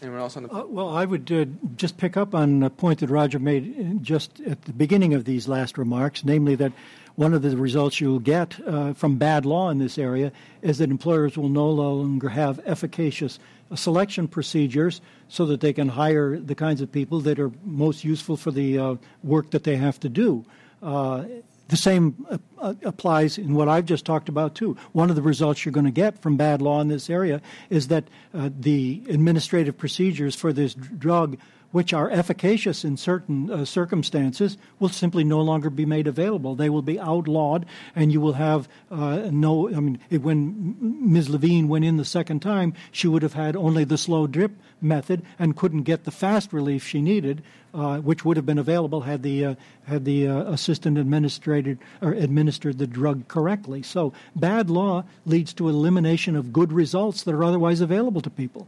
[0.00, 0.52] Anyone else on the?
[0.52, 1.44] Uh, well, I would uh,
[1.76, 5.46] just pick up on a point that Roger made just at the beginning of these
[5.46, 6.72] last remarks, namely that
[7.14, 10.32] one of the results you'll get uh, from bad law in this area
[10.62, 13.38] is that employers will no longer have efficacious
[13.76, 18.36] selection procedures so that they can hire the kinds of people that are most useful
[18.36, 20.44] for the uh, work that they have to do.
[20.82, 21.24] uh,
[21.72, 24.76] the same uh, uh, applies in what I've just talked about, too.
[24.92, 27.88] One of the results you're going to get from bad law in this area is
[27.88, 28.04] that
[28.34, 31.38] uh, the administrative procedures for this drug
[31.72, 36.54] which are efficacious in certain uh, circumstances, will simply no longer be made available.
[36.54, 37.66] They will be outlawed,
[37.96, 39.68] and you will have uh, no.
[39.68, 41.28] I mean, it, when Ms.
[41.28, 45.22] Levine went in the second time, she would have had only the slow drip method
[45.38, 47.42] and couldn't get the fast relief she needed,
[47.74, 49.54] uh, which would have been available had the uh,
[49.86, 53.82] had the uh, assistant administrated or administered the drug correctly.
[53.82, 58.66] So bad law leads to elimination of good results that are otherwise available to people.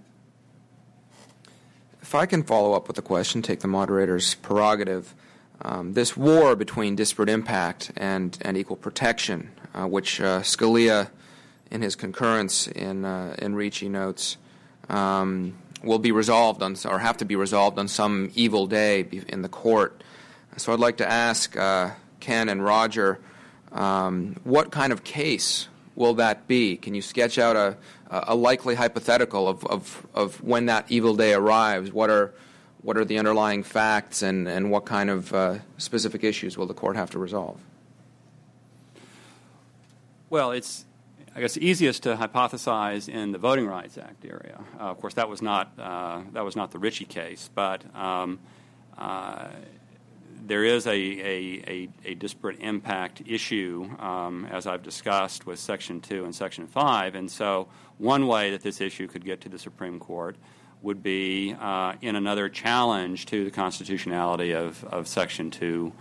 [2.05, 5.15] If I can follow up with a question, take the moderator's prerogative.
[5.63, 11.09] Um, this war between disparate impact and, and equal protection, uh, which uh, Scalia,
[11.71, 14.37] in his concurrence in, uh, in Ricci notes,
[14.91, 19.41] um, will be resolved on, or have to be resolved on some evil day in
[19.41, 20.05] the court.
[20.59, 23.19] So I'd like to ask uh, Ken and Roger
[23.73, 26.77] um, what kind of case will that be?
[26.77, 27.79] Can you sketch out a,
[28.27, 31.93] a likely hypothetical of, of, of when that evil day arrives.
[31.93, 32.35] What are,
[32.83, 36.75] what are the underlying facts and, and what kind of uh, specific issues will the
[36.75, 37.61] court have to resolve?
[40.31, 40.85] Well, it's,
[41.35, 44.61] I guess, easiest to hypothesize in the Voting Rights Act area.
[44.79, 48.39] Uh, of course, that was not, uh, that was not the Ricci case, but um,
[48.99, 49.49] uh,
[50.47, 56.01] there is a, a, a, a, disparate impact issue, um, as I've discussed with Section
[56.01, 57.15] 2 and Section 5.
[57.15, 60.37] And so, one way that this issue could get to the Supreme Court
[60.83, 65.93] would be uh, in another challenge to the constitutionality of, of Section 2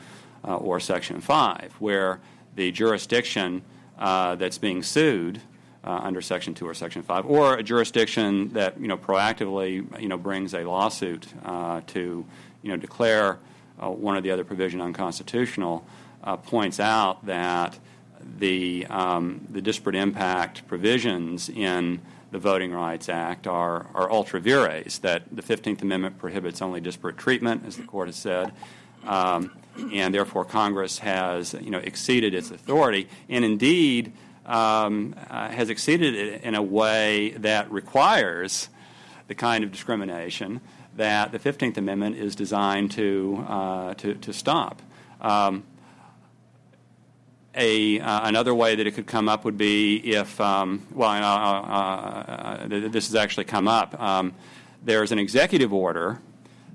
[0.46, 2.20] uh, or Section 5, where
[2.56, 3.62] the jurisdiction
[3.98, 5.42] uh, that's being sued
[5.86, 10.10] uh, under Section 2 or Section 5, or a jurisdiction that you know, proactively you
[10.10, 12.26] know, brings a lawsuit uh, to
[12.62, 13.40] you know, declare
[13.82, 15.86] uh, one or the other provision unconstitutional,
[16.44, 17.78] points out that
[18.40, 22.02] the, um, the disparate impact provisions in
[22.32, 27.18] the Voting Rights Act are, are ultra vires, that the 15th Amendment prohibits only disparate
[27.18, 28.52] treatment, as the court has said.
[29.06, 29.52] Um,
[29.92, 34.14] and therefore, Congress has you know, exceeded its authority, and indeed
[34.46, 38.70] um, uh, has exceeded it in a way that requires
[39.28, 40.62] the kind of discrimination
[40.96, 44.82] that the 15th Amendment is designed to, uh, to, to, stop.
[45.22, 45.64] Um,
[47.56, 52.66] a, uh, another way that it could come up would be if, um, well, uh,
[52.66, 54.00] uh, this has actually come up.
[54.02, 54.34] Um,
[54.84, 56.20] there's an executive order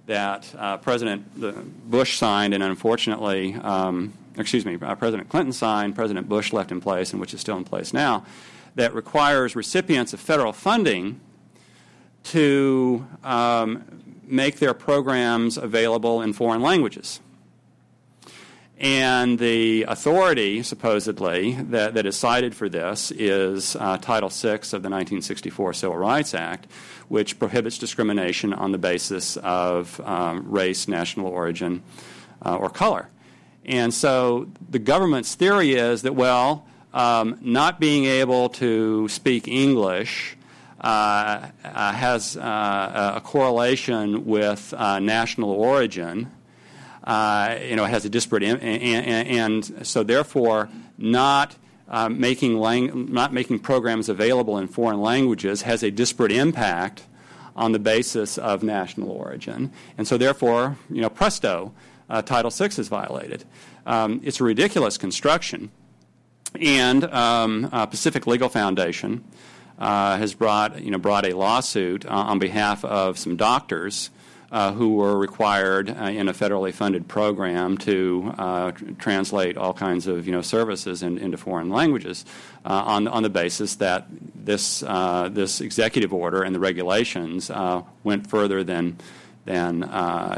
[0.07, 6.29] that uh, President Bush signed, and unfortunately, um, excuse me, uh, President Clinton signed, President
[6.29, 8.25] Bush left in place, and which is still in place now,
[8.75, 11.21] that requires recipients of federal funding
[12.25, 13.85] to um,
[14.25, 17.21] make their programs available in foreign languages.
[18.79, 24.71] And the authority, supposedly, that, that is cited for this is uh, Title VI of
[24.71, 26.71] the 1964 Civil Rights Act,
[27.09, 31.83] which prohibits discrimination on the basis of um, race, national origin,
[32.47, 33.09] uh, or color.
[33.65, 36.65] And so the government's theory is that, well,
[36.95, 40.37] um, not being able to speak English
[40.81, 46.31] uh, uh, has uh, a correlation with national origin.
[47.09, 51.57] You know, has a disparate, and, and, and, so therefore, not
[51.89, 57.05] uh, making lang- not making programs available in foreign languages has a disparate impact
[57.57, 61.73] on the basis of national origin, and so therefore, you know, presto,
[62.11, 63.45] uh, Title VI is violated.
[63.87, 65.71] Um, it's a ridiculous construction,
[66.61, 69.25] and um, uh, Pacific Legal Foundation
[69.79, 74.11] uh, has brought, you know, brought a lawsuit uh, on behalf of some doctors
[74.51, 79.75] uh, who were required uh, in a federally funded program to uh, tr- translate all
[79.75, 82.25] kinds of you know services in, into foreign languages
[82.65, 87.51] uh, on on the basis that this this executive order and the regulations
[88.05, 88.97] went further than
[89.45, 89.81] than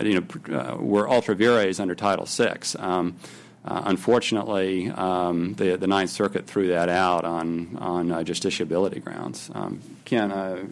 [0.05, 2.59] you know were ultra vires under Title VI.
[2.78, 3.16] Um,
[3.64, 9.51] uh, unfortunately, um, the, the Ninth Circuit threw that out on, on uh, justiciability grounds.
[9.55, 10.64] Um, Ken, uh,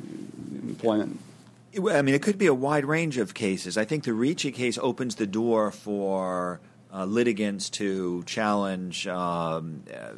[0.62, 1.20] employment.
[1.78, 3.78] I mean, it could be a wide range of cases.
[3.78, 6.60] I think the Ricci case opens the door for
[6.92, 10.12] uh, litigants to challenge um, uh,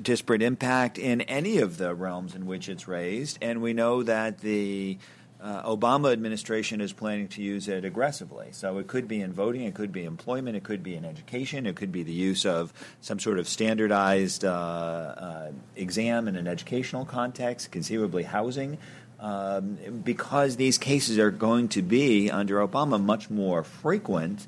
[0.00, 3.38] disparate impact in any of the realms in which it's raised.
[3.42, 4.98] And we know that the
[5.44, 8.48] uh, Obama administration is planning to use it aggressively.
[8.52, 11.66] So it could be in voting, it could be employment, it could be in education,
[11.66, 12.72] it could be the use of
[13.02, 18.78] some sort of standardized uh, uh, exam in an educational context, conceivably housing.
[19.24, 24.46] Um, because these cases are going to be under Obama much more frequent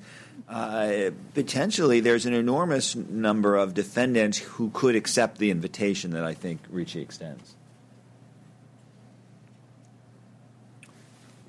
[0.48, 6.34] Uh, potentially, there's an enormous number of defendants who could accept the invitation that I
[6.34, 7.56] think Ricci extends.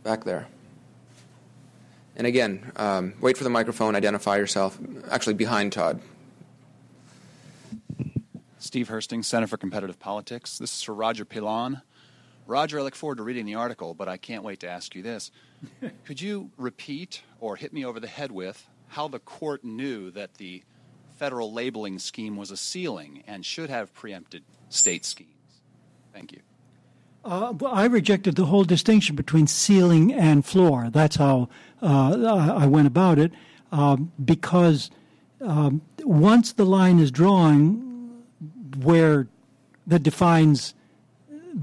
[0.03, 0.47] Back there.
[2.15, 4.79] And again, um, wait for the microphone, identify yourself.
[5.11, 6.01] Actually, behind Todd.
[8.57, 10.57] Steve Hoersting, Center for Competitive Politics.
[10.57, 11.81] This is for Roger Pilon.
[12.47, 15.03] Roger, I look forward to reading the article, but I can't wait to ask you
[15.03, 15.31] this.
[16.05, 20.35] Could you repeat or hit me over the head with how the court knew that
[20.35, 20.63] the
[21.17, 25.31] federal labeling scheme was a ceiling and should have preempted state schemes?
[26.13, 26.39] Thank you.
[27.25, 30.87] Uh, I rejected the whole distinction between ceiling and floor.
[30.89, 31.49] That's how
[31.81, 33.33] uh, I went about it,
[33.73, 34.89] um, because
[35.41, 38.23] um, once the line is drawn
[38.81, 39.27] where
[39.85, 40.73] that defines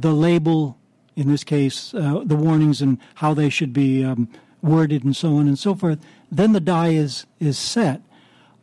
[0.01, 0.77] the label,
[1.17, 4.29] in this case, uh, the warnings and how they should be um,
[4.63, 5.99] worded and so on and so forth,
[6.31, 8.03] then the die is is set.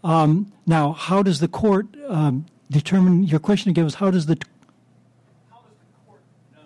[0.04, 3.24] Um, now, how does the court um, determine?
[3.24, 4.38] Your question again was how does the
[5.50, 6.22] how does the court
[6.54, 6.60] know,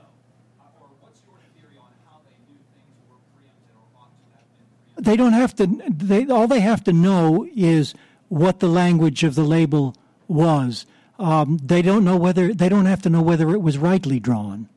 [0.82, 4.48] or what's your theory on how they knew things were preempted or ought to have
[4.50, 4.66] been
[4.96, 5.06] preempted?
[5.06, 5.68] They don't have to.
[5.90, 7.94] They all they have to know is
[8.30, 9.96] what the language of the label
[10.28, 10.88] was.
[11.18, 14.68] Um, they don't know whether they don't have to know whether it was rightly drawn.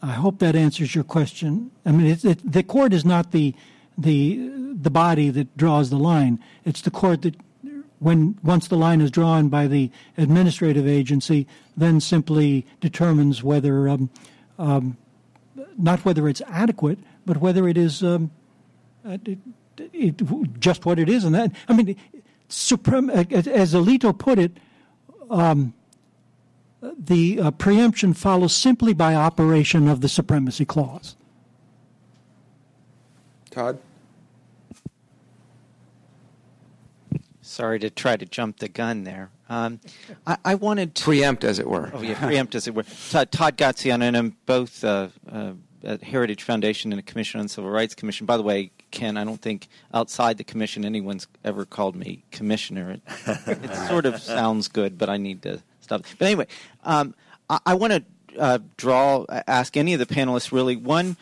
[0.00, 1.70] I hope that answers your question.
[1.86, 3.54] I mean, it, it, the court is not the
[3.96, 4.50] the
[4.80, 6.38] the body that draws the line.
[6.64, 7.36] It's the court that,
[8.00, 14.10] when once the line is drawn by the administrative agency, then simply determines whether um,
[14.58, 14.98] um,
[15.78, 18.30] not whether it's adequate, but whether it is um,
[19.04, 19.38] it,
[19.78, 21.24] it, just what it is.
[21.24, 21.96] And that I mean,
[22.54, 24.58] supreme, as Alito put it.
[25.30, 25.74] Um,
[26.98, 31.16] the uh, preemption follows simply by operation of the supremacy clause.
[33.50, 33.78] Todd?
[37.40, 39.30] Sorry to try to jump the gun there.
[39.48, 39.80] Um,
[40.26, 41.90] I, I, wanted to preempt, as it were.
[41.94, 42.82] Oh yeah, preempt, as it were.
[42.82, 45.52] Todd, Todd Gaziano and I'm both uh, uh,
[45.84, 48.26] at Heritage Foundation and a Commission on Civil Rights Commission.
[48.26, 52.92] By the way, Ken, I don't think outside the commission anyone's ever called me commissioner.
[52.92, 53.02] It,
[53.46, 56.02] it sort of sounds good, but I need to stop.
[56.18, 56.46] But anyway,
[56.84, 57.14] um,
[57.48, 58.04] I, I want to
[58.38, 61.16] uh, draw, ask any of the panelists really one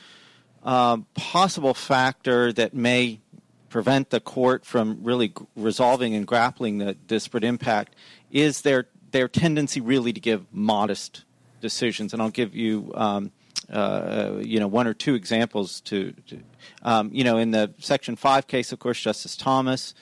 [0.62, 3.20] uh, possible factor that may
[3.68, 7.94] prevent the court from really g- resolving and grappling the disparate impact
[8.30, 11.24] is their their tendency really to give modest
[11.60, 12.12] decisions.
[12.12, 12.92] And I'll give you.
[12.94, 13.32] Um,
[13.72, 16.40] uh, you know, one or two examples to, to
[16.82, 19.94] um, you know, in the Section 5 case, of course, Justice Thomas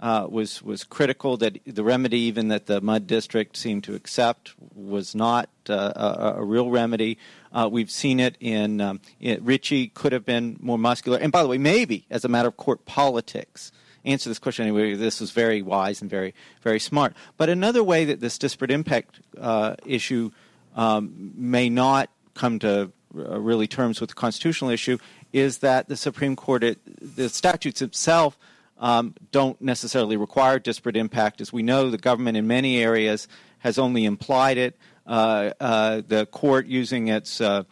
[0.00, 4.54] uh, was was critical that the remedy, even that the Mud District seemed to accept,
[4.74, 7.18] was not uh, a, a, real remedy.
[7.52, 11.42] Uh, we've seen it in, um, in Ricci could have been more muscular, and by
[11.42, 13.72] the way, maybe as a matter of court politics.
[14.04, 14.94] Answer this question anyway.
[14.94, 17.14] This was very wise and very very smart.
[17.36, 20.30] But another way that this disparate impact uh, issue
[20.76, 22.86] um, may not come to uh,
[23.16, 24.98] really terms with the constitutional issue
[25.32, 26.78] is that the Supreme Court, it,
[27.16, 28.38] the statutes itself
[28.78, 31.40] um, don't necessarily require disparate impact.
[31.40, 33.28] As we know, the government in many areas
[33.60, 34.76] has only implied it.
[35.06, 37.62] Uh, uh, the court, using its uh,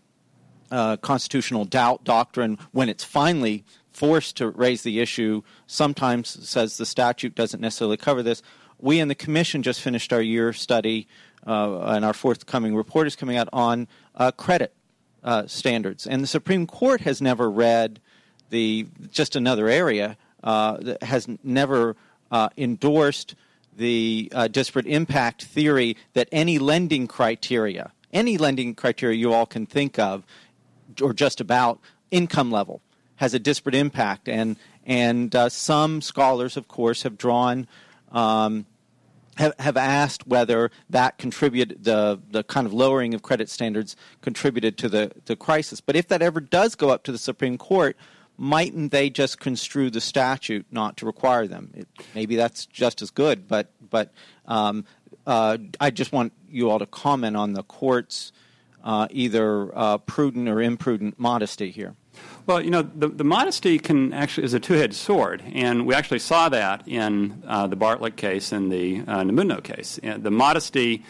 [0.70, 6.86] uh, constitutional doubt doctrine, when it's finally forced to raise the issue, sometimes says the
[6.86, 8.42] statute doesn't necessarily cover this.
[8.78, 11.06] We in the Commission just finished our year study,
[11.46, 13.86] uh, and our forthcoming report is coming out on
[15.24, 16.06] uh, standards.
[16.06, 18.00] And the Supreme Court has never read
[18.50, 21.96] the just another area uh, has never
[22.30, 23.34] uh, endorsed
[23.76, 29.66] the uh, disparate impact theory that any lending criteria, any lending criteria you all can
[29.66, 30.22] think of,
[31.02, 31.80] or just about
[32.10, 32.80] income level,
[33.16, 34.28] has a disparate impact.
[34.28, 34.56] And
[34.86, 37.66] and uh, some scholars, of course, have drawn.
[38.12, 38.66] Um,
[39.36, 44.78] have, have asked whether that contributed the the kind of lowering of credit standards contributed
[44.78, 45.80] to the the crisis.
[45.80, 47.96] But if that ever does go up to the Supreme Court,
[48.36, 51.70] mightn't they just construe the statute not to require them?
[51.74, 54.12] It, maybe that's just as good, but but
[54.46, 54.84] um,
[55.26, 58.32] uh, I just want you all to comment on the court's
[58.82, 61.96] uh, either uh, prudent or imprudent modesty here.
[62.46, 66.18] Well, you know, the, the modesty can actually is a two-headed sword, and we actually
[66.18, 69.98] saw that in uh, the Bartlett case and the uh, case.
[70.02, 71.04] The modesty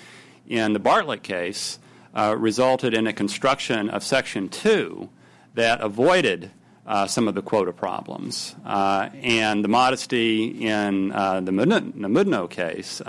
[0.47, 1.79] in the Bartlett case
[2.15, 5.09] uh, resulted in a construction of Section 2
[5.55, 6.51] that avoided
[6.87, 8.55] uh, some of the quota problems.
[8.65, 13.01] Uh, and the modesty in uh, the NAMUDNO case,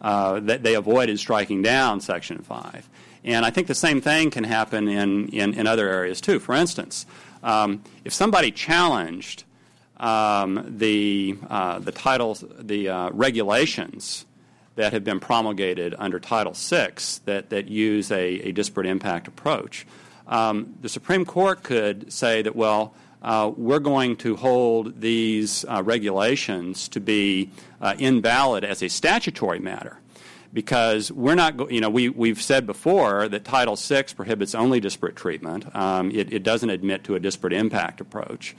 [0.00, 2.88] uh, that they avoided striking down Section 5.
[3.24, 6.38] And I think the same thing can happen in, in, in other areas too.
[6.38, 7.04] For instance,
[7.42, 9.44] um, if somebody challenged
[9.98, 14.26] um, the uh, the titles, the uh, regulations
[14.76, 16.92] that have been promulgated under Title VI
[17.24, 19.86] that that use a, a disparate impact approach.
[20.28, 22.94] Um, the Supreme Court could say that well.
[23.22, 27.50] Uh, we're going to hold these uh, regulations to be
[27.80, 29.98] uh, invalid as a statutory matter
[30.52, 35.16] because we're not, you know, we, we've said before that Title VI prohibits only disparate
[35.16, 35.74] treatment.
[35.76, 38.56] Um, it, it, doesn't admit to a disparate impact approach.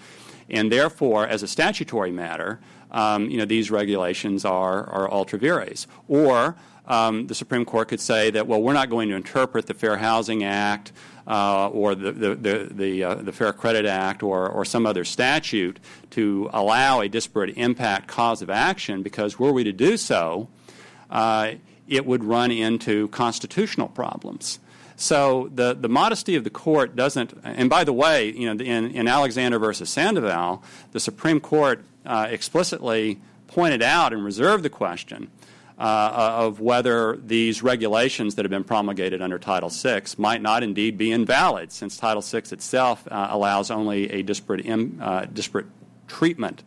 [0.49, 2.59] And therefore, as a statutory matter,
[2.91, 5.87] um, you know, these regulations are, are ultra vires.
[6.07, 6.55] Or
[6.87, 9.97] um, the Supreme Court could say that, well, we're not going to interpret the Fair
[9.97, 10.91] Housing Act
[11.29, 15.05] uh, or the, the, the, the, uh, the, Fair Credit Act or, or some other
[15.05, 15.79] statute
[16.09, 20.47] to allow a disparate impact cause of action because were we to do so,
[21.11, 21.51] uh,
[21.87, 24.59] it would run into constitutional problems.
[24.95, 28.91] So the, the modesty of the court doesn't, and by the way, you know, in,
[28.91, 35.29] in Alexander versus Sandoval, the Supreme Court uh, explicitly pointed out and reserved the question
[35.79, 41.11] of whether these regulations that have been promulgated under Title VI might not indeed be
[41.11, 45.67] invalid, since Title VI itself uh, allows only a disparate, Im, uh, disparate
[46.07, 46.63] treatment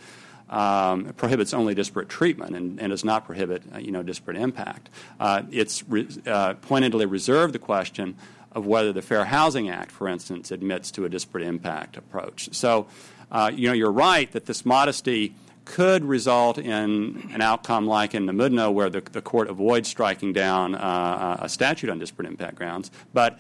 [0.53, 4.91] um, prohibits only disparate treatment and, and does not prohibit uh, you know disparate impact.
[5.19, 8.15] Uh, it's re- uh, pointedly reserved the question
[8.53, 12.51] of whether the Fair Housing Act, for instance, admits to a disparate impact approach.
[12.53, 12.87] So,
[13.31, 15.35] uh, you know, you're right that this modesty
[15.65, 20.75] could result in an outcome like in NAMUDNO, where the, the court avoids striking down
[20.75, 23.39] uh, a statute on disparate impact grounds, but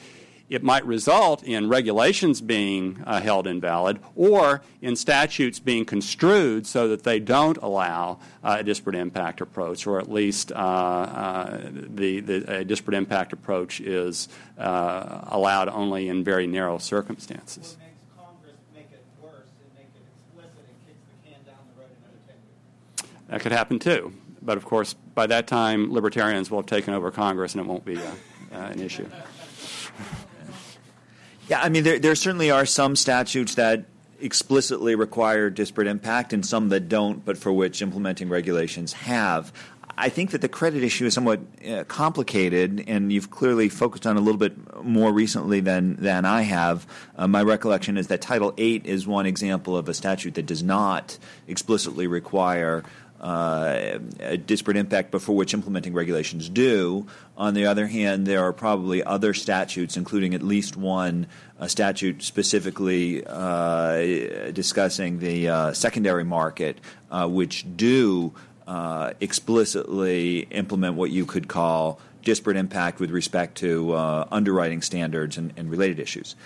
[0.52, 6.88] it might result in regulations being uh, held invalid or in statutes being construed so
[6.88, 12.20] that they don't allow uh, a disparate impact approach, or at least uh, uh the,
[12.20, 14.28] the, a disparate impact approach is
[14.58, 17.78] uh, allowed only in very narrow circumstances.
[23.32, 24.12] That could happen too.
[24.42, 27.84] But of course, by that time, libertarians will have taken over Congress and it won't
[27.84, 28.10] be uh,
[28.52, 29.08] an issue.
[31.48, 33.86] Yeah, I mean, there, there certainly are some statutes that
[34.20, 39.50] explicitly require disparate impact and some that don't, but for which implementing regulations have.
[39.96, 44.16] I think that the credit issue is somewhat uh, complicated, and you've clearly focused on
[44.16, 46.86] a little bit more recently than than I have.
[47.16, 50.62] Uh, my recollection is that Title VIII is one example of a statute that does
[50.62, 52.84] not explicitly require
[53.20, 57.06] uh, a disparate impact, but for which implementing regulations do.
[57.36, 61.28] On the other hand, there are probably other statutes, including at least one
[61.68, 66.78] statute specifically uh, discussing the uh, secondary market,
[67.10, 68.34] uh, which do
[68.72, 75.36] uh, explicitly implement what you could call disparate impact with respect to uh, underwriting standards
[75.36, 76.36] and, and related issues.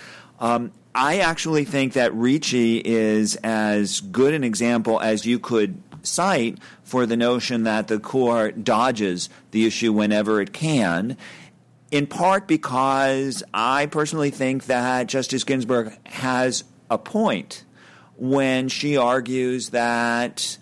[0.41, 6.59] Um, I actually think that Ricci is as good an example as you could cite
[6.83, 11.17] for the notion that the court dodges the issue whenever it can,
[11.93, 17.65] in part because I personally think that Justice Ginsburg has a point
[18.17, 20.59] when she argues that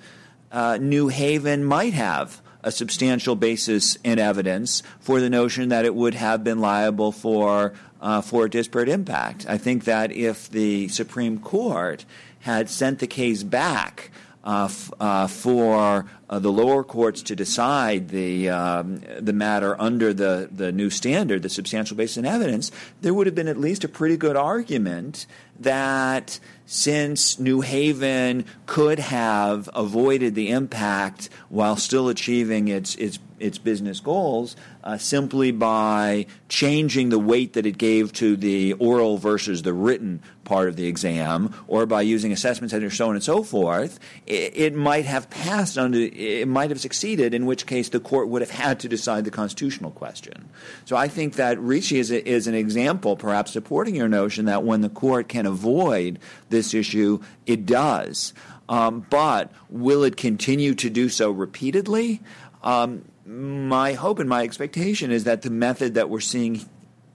[0.55, 5.94] uh, New Haven might have a substantial basis in evidence for the notion that it
[5.94, 9.47] would have been liable for uh, for disparate impact.
[9.48, 12.05] I think that if the Supreme Court
[12.40, 14.10] had sent the case back
[14.44, 20.12] uh, f- uh, for uh, the lower courts to decide the um, the matter under
[20.12, 22.70] the, the new standard, the substantial basis in evidence,
[23.01, 25.26] there would have been at least a pretty good argument
[25.59, 33.59] that since New Haven could have avoided the impact while still achieving its its its
[33.59, 39.62] business goals uh, simply by changing the weight that it gave to the oral versus
[39.62, 43.43] the written part of the exam, or by using assessment centers, so on and so
[43.43, 48.01] forth, it, it might have passed under, it might have succeeded, in which case the
[48.01, 50.48] court would have had to decide the constitutional question.
[50.85, 54.65] So I think that Ricci is, a, is an example, perhaps supporting your notion that
[54.65, 56.19] when the court can avoid
[56.51, 58.35] this issue, it does.
[58.69, 62.20] Um, but will it continue to do so repeatedly?
[62.62, 66.68] Um, my hope and my expectation is that the method that we're seeing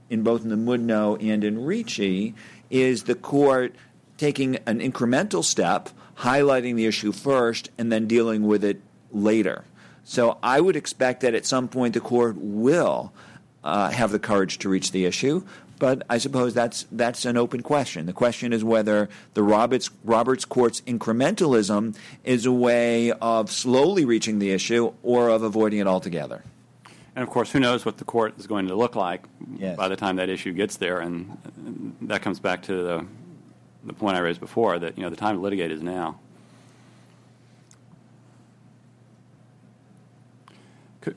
[0.09, 2.33] in both in the NAMUDNO and in Ricci
[2.69, 3.75] is the court
[4.17, 8.81] taking an incremental step, highlighting the issue first, and then dealing with it
[9.11, 9.63] later.
[10.03, 13.13] So I would expect that at some point the court will
[13.63, 15.43] uh, have the courage to reach the issue,
[15.79, 18.05] but I suppose that's that's an open question.
[18.05, 21.95] The question is whether the Roberts Roberts Court's incrementalism
[22.25, 26.43] is a way of slowly reaching the issue or of avoiding it altogether.
[27.15, 29.23] And of course, who knows what the court is going to look like
[29.57, 29.75] yes.
[29.75, 31.37] by the time that issue gets there, and,
[32.03, 33.05] that comes back to the
[33.83, 36.19] the point I raised before that you know the time to litigate is now.
[41.01, 41.15] Could,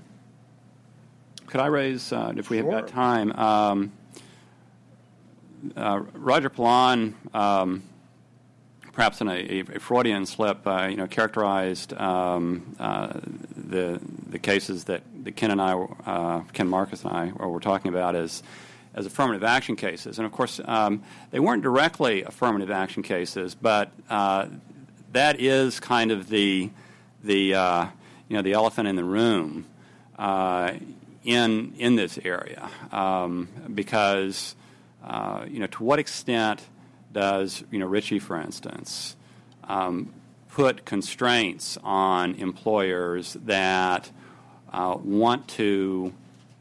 [1.47, 2.71] could I raise, uh, if we sure.
[2.71, 3.93] have got time, um,
[5.75, 7.83] Roger Pilon, um,
[8.93, 13.21] perhaps in a, a, Freudian slip, uh, you know, characterized um, uh,
[13.57, 17.89] the the cases that, that Ken and I, uh, Ken Marcus and I, were talking
[17.89, 18.43] about as
[18.95, 20.19] as affirmative action cases.
[20.19, 24.47] And of course, um, they weren't directly affirmative action cases, but uh,
[25.13, 26.71] that is kind of the
[27.23, 27.87] the uh,
[28.29, 29.67] you know the elephant in the room
[30.19, 30.73] uh,
[31.25, 34.55] in in this area um, because
[35.05, 36.63] uh, you know to what extent
[37.13, 39.17] does you know Ricci, for instance,
[39.65, 40.13] um,
[40.51, 44.11] put constraints on employers that
[44.73, 46.13] uh, want to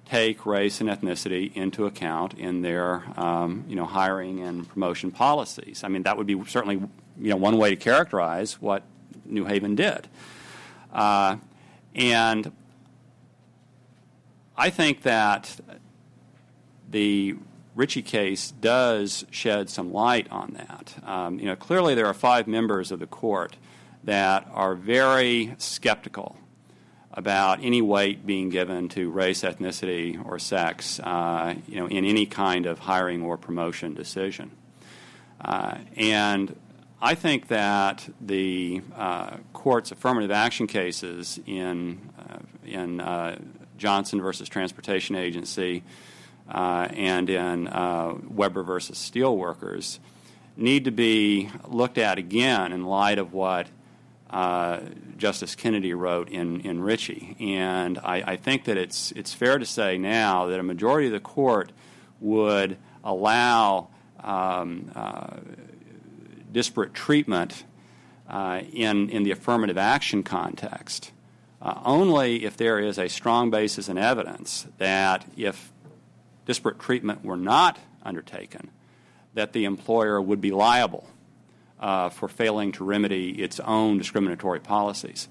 [0.05, 5.83] take race and ethnicity into account in their um, you know hiring and promotion policies.
[5.83, 8.83] I mean that would be certainly you know one way to characterize what
[9.25, 10.07] New Haven did,
[10.91, 11.37] uh,
[11.95, 12.51] and
[14.57, 15.59] I think that
[16.89, 17.35] the
[17.75, 20.93] Ricci case does shed some light on that.
[21.05, 23.55] Um, you know, clearly there are five members of the court
[24.03, 26.37] that are very skeptical
[27.13, 32.25] about any weight being given to race, ethnicity, or sex, uh, you know, in any
[32.25, 34.51] kind of hiring or promotion decision.
[35.39, 36.55] Uh, and
[37.01, 43.39] I think that the uh, court's affirmative action cases in uh, in uh,
[43.77, 45.83] Johnson versus Transportation Agency
[46.51, 49.99] uh, and in uh, Weber versus Steelworkers
[50.57, 53.67] need to be looked at again in light of what
[54.29, 54.81] uh,
[55.17, 57.35] Justice Kennedy wrote in, in Ricci.
[57.39, 61.13] And I, I think that it's, it's fair to say now that a majority of
[61.13, 61.71] the court
[62.19, 63.87] would allow
[64.21, 65.37] um, uh,
[66.51, 67.63] disparate treatment
[68.29, 71.11] uh, in, in the affirmative action context
[71.61, 75.71] uh, only if there is a strong basis in evidence that if
[76.51, 78.69] disparate treatment were not undertaken,
[79.35, 81.07] that the employer would be liable
[81.79, 85.29] uh, for failing to remedy its own discriminatory policies.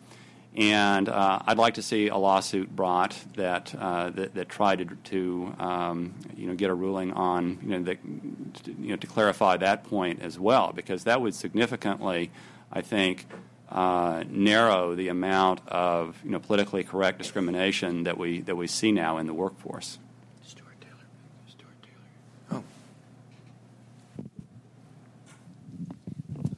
[0.56, 4.86] And uh, I'd like to see a lawsuit brought that uh, that, that tried to,
[5.10, 7.98] to um, you know get a ruling on you know that
[8.80, 12.30] you know to clarify that point as well because that would significantly,
[12.72, 13.26] I think,
[13.68, 18.90] uh, narrow the amount of you know politically correct discrimination that we that we see
[18.90, 19.98] now in the workforce.
[20.42, 21.06] Stuart Taylor.
[21.46, 21.76] Stuart
[22.48, 22.62] Taylor.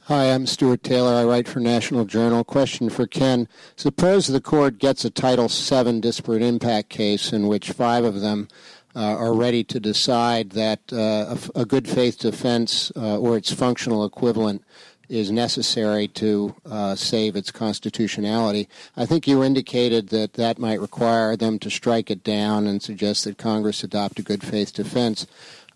[0.07, 1.13] Hi, I'm Stuart Taylor.
[1.13, 2.43] I write for National Journal.
[2.43, 3.47] Question for Ken.
[3.77, 8.49] Suppose the court gets a Title VII disparate impact case in which five of them
[8.97, 14.03] uh, are ready to decide that uh, a, good faith defense uh, or its functional
[14.03, 14.61] equivalent
[15.07, 18.67] is necessary to uh, save its constitutionality.
[18.97, 23.23] I think you indicated that that might require them to strike it down and suggest
[23.23, 25.25] that Congress adopt a good faith defense.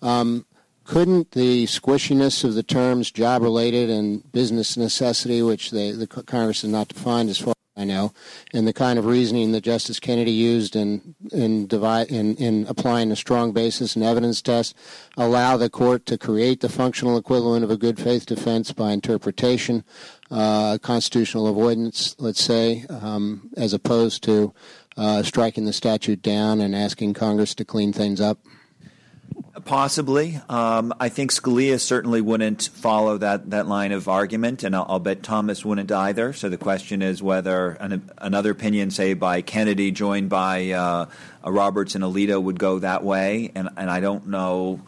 [0.01, 0.45] Um,
[0.87, 6.61] couldn't the squishiness of the terms job related and business necessity, which they, the Congress
[6.61, 8.11] has not defined as far as I know,
[8.53, 13.11] and the kind of reasoning that Justice Kennedy used in in, divide, in, in applying
[13.11, 14.75] a strong basis and evidence test,
[15.15, 19.83] allow the court to create the functional equivalent of a good faith defense by interpretation,
[20.31, 24.53] uh, constitutional avoidance, let's say, um, as opposed to
[24.95, 28.39] uh, striking the statute down and asking Congress to clean things up?
[29.65, 30.39] Possibly.
[30.49, 34.99] Um, I think Scalia certainly wouldn't follow that, that line of argument, and I'll, I'll
[34.99, 36.31] bet Thomas wouldn't either.
[36.33, 41.07] So the question is whether an, another opinion, say by Kennedy, joined by uh,
[41.43, 43.51] Roberts and Alito, would go that way.
[43.55, 44.81] And, and I don't know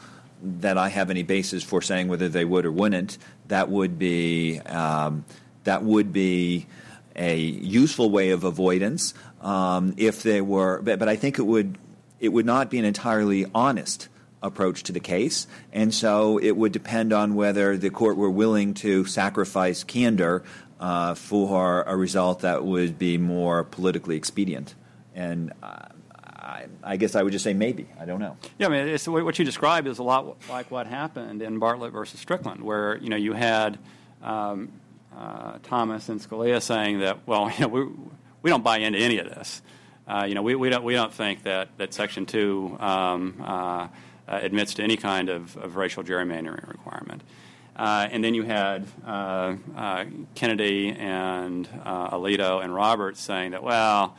[0.44, 3.18] that I have any basis for saying whether they would or wouldn't.
[3.48, 5.26] That would be um,
[5.64, 6.68] that would be
[7.16, 10.82] a useful way of avoidance um, if they were.
[10.82, 11.78] But, but I think it would
[12.20, 14.08] it would not be an entirely honest
[14.42, 18.74] approach to the case, and so it would depend on whether the court were willing
[18.74, 20.44] to sacrifice candor
[20.80, 24.76] uh, for a result that would be more politically expedient.
[25.14, 25.88] And uh,
[26.26, 27.88] I, I, guess I would just say maybe.
[28.00, 28.38] I don't know.
[28.58, 32.20] Yeah, I mean, what you described is a lot like what happened in Bartlett versus
[32.20, 33.78] Strickland, where you know you had
[34.22, 34.72] um,
[35.16, 37.88] uh, Thomas and Scalia saying that, well, you know, we,
[38.42, 39.62] we don't buy into any of this.
[40.08, 43.88] Uh, you know, we, we don't we don't think that that Section Two um, uh,
[44.38, 47.22] admits to any kind of, of racial gerrymandering requirement.
[47.76, 50.04] Uh, and then you had uh, uh,
[50.36, 54.18] Kennedy and uh, Alito and Roberts saying that, well,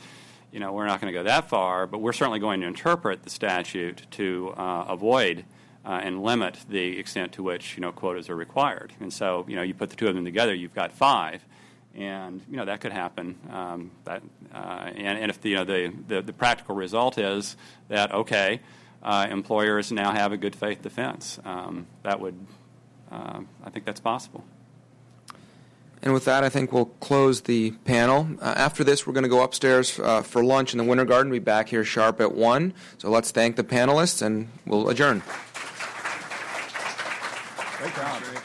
[0.51, 3.23] you know, we're not going to go that far, but we're certainly going to interpret
[3.23, 5.45] the statute to avoid
[5.85, 8.93] and limit the extent to which you know quotas are required.
[8.99, 11.45] And so, you know, you put the two of them together, you've got five.
[11.95, 13.39] and you know that could happen.
[13.51, 14.23] Um, that,
[14.55, 17.57] uh, and, and if the, you know the, the, the practical result is
[17.89, 18.61] that okay,
[19.02, 22.35] uh, employers now have a good faith defense, um, that would
[23.10, 24.44] uh, I think that's possible.
[26.02, 28.27] And with that, I think we'll close the panel.
[28.40, 31.31] Uh, after this, we're going to go upstairs uh, for lunch in the Winter Garden.
[31.31, 32.72] We'll be back here sharp at 1.
[32.97, 35.22] So let's thank the panelists and we'll adjourn.
[37.78, 38.40] Great job.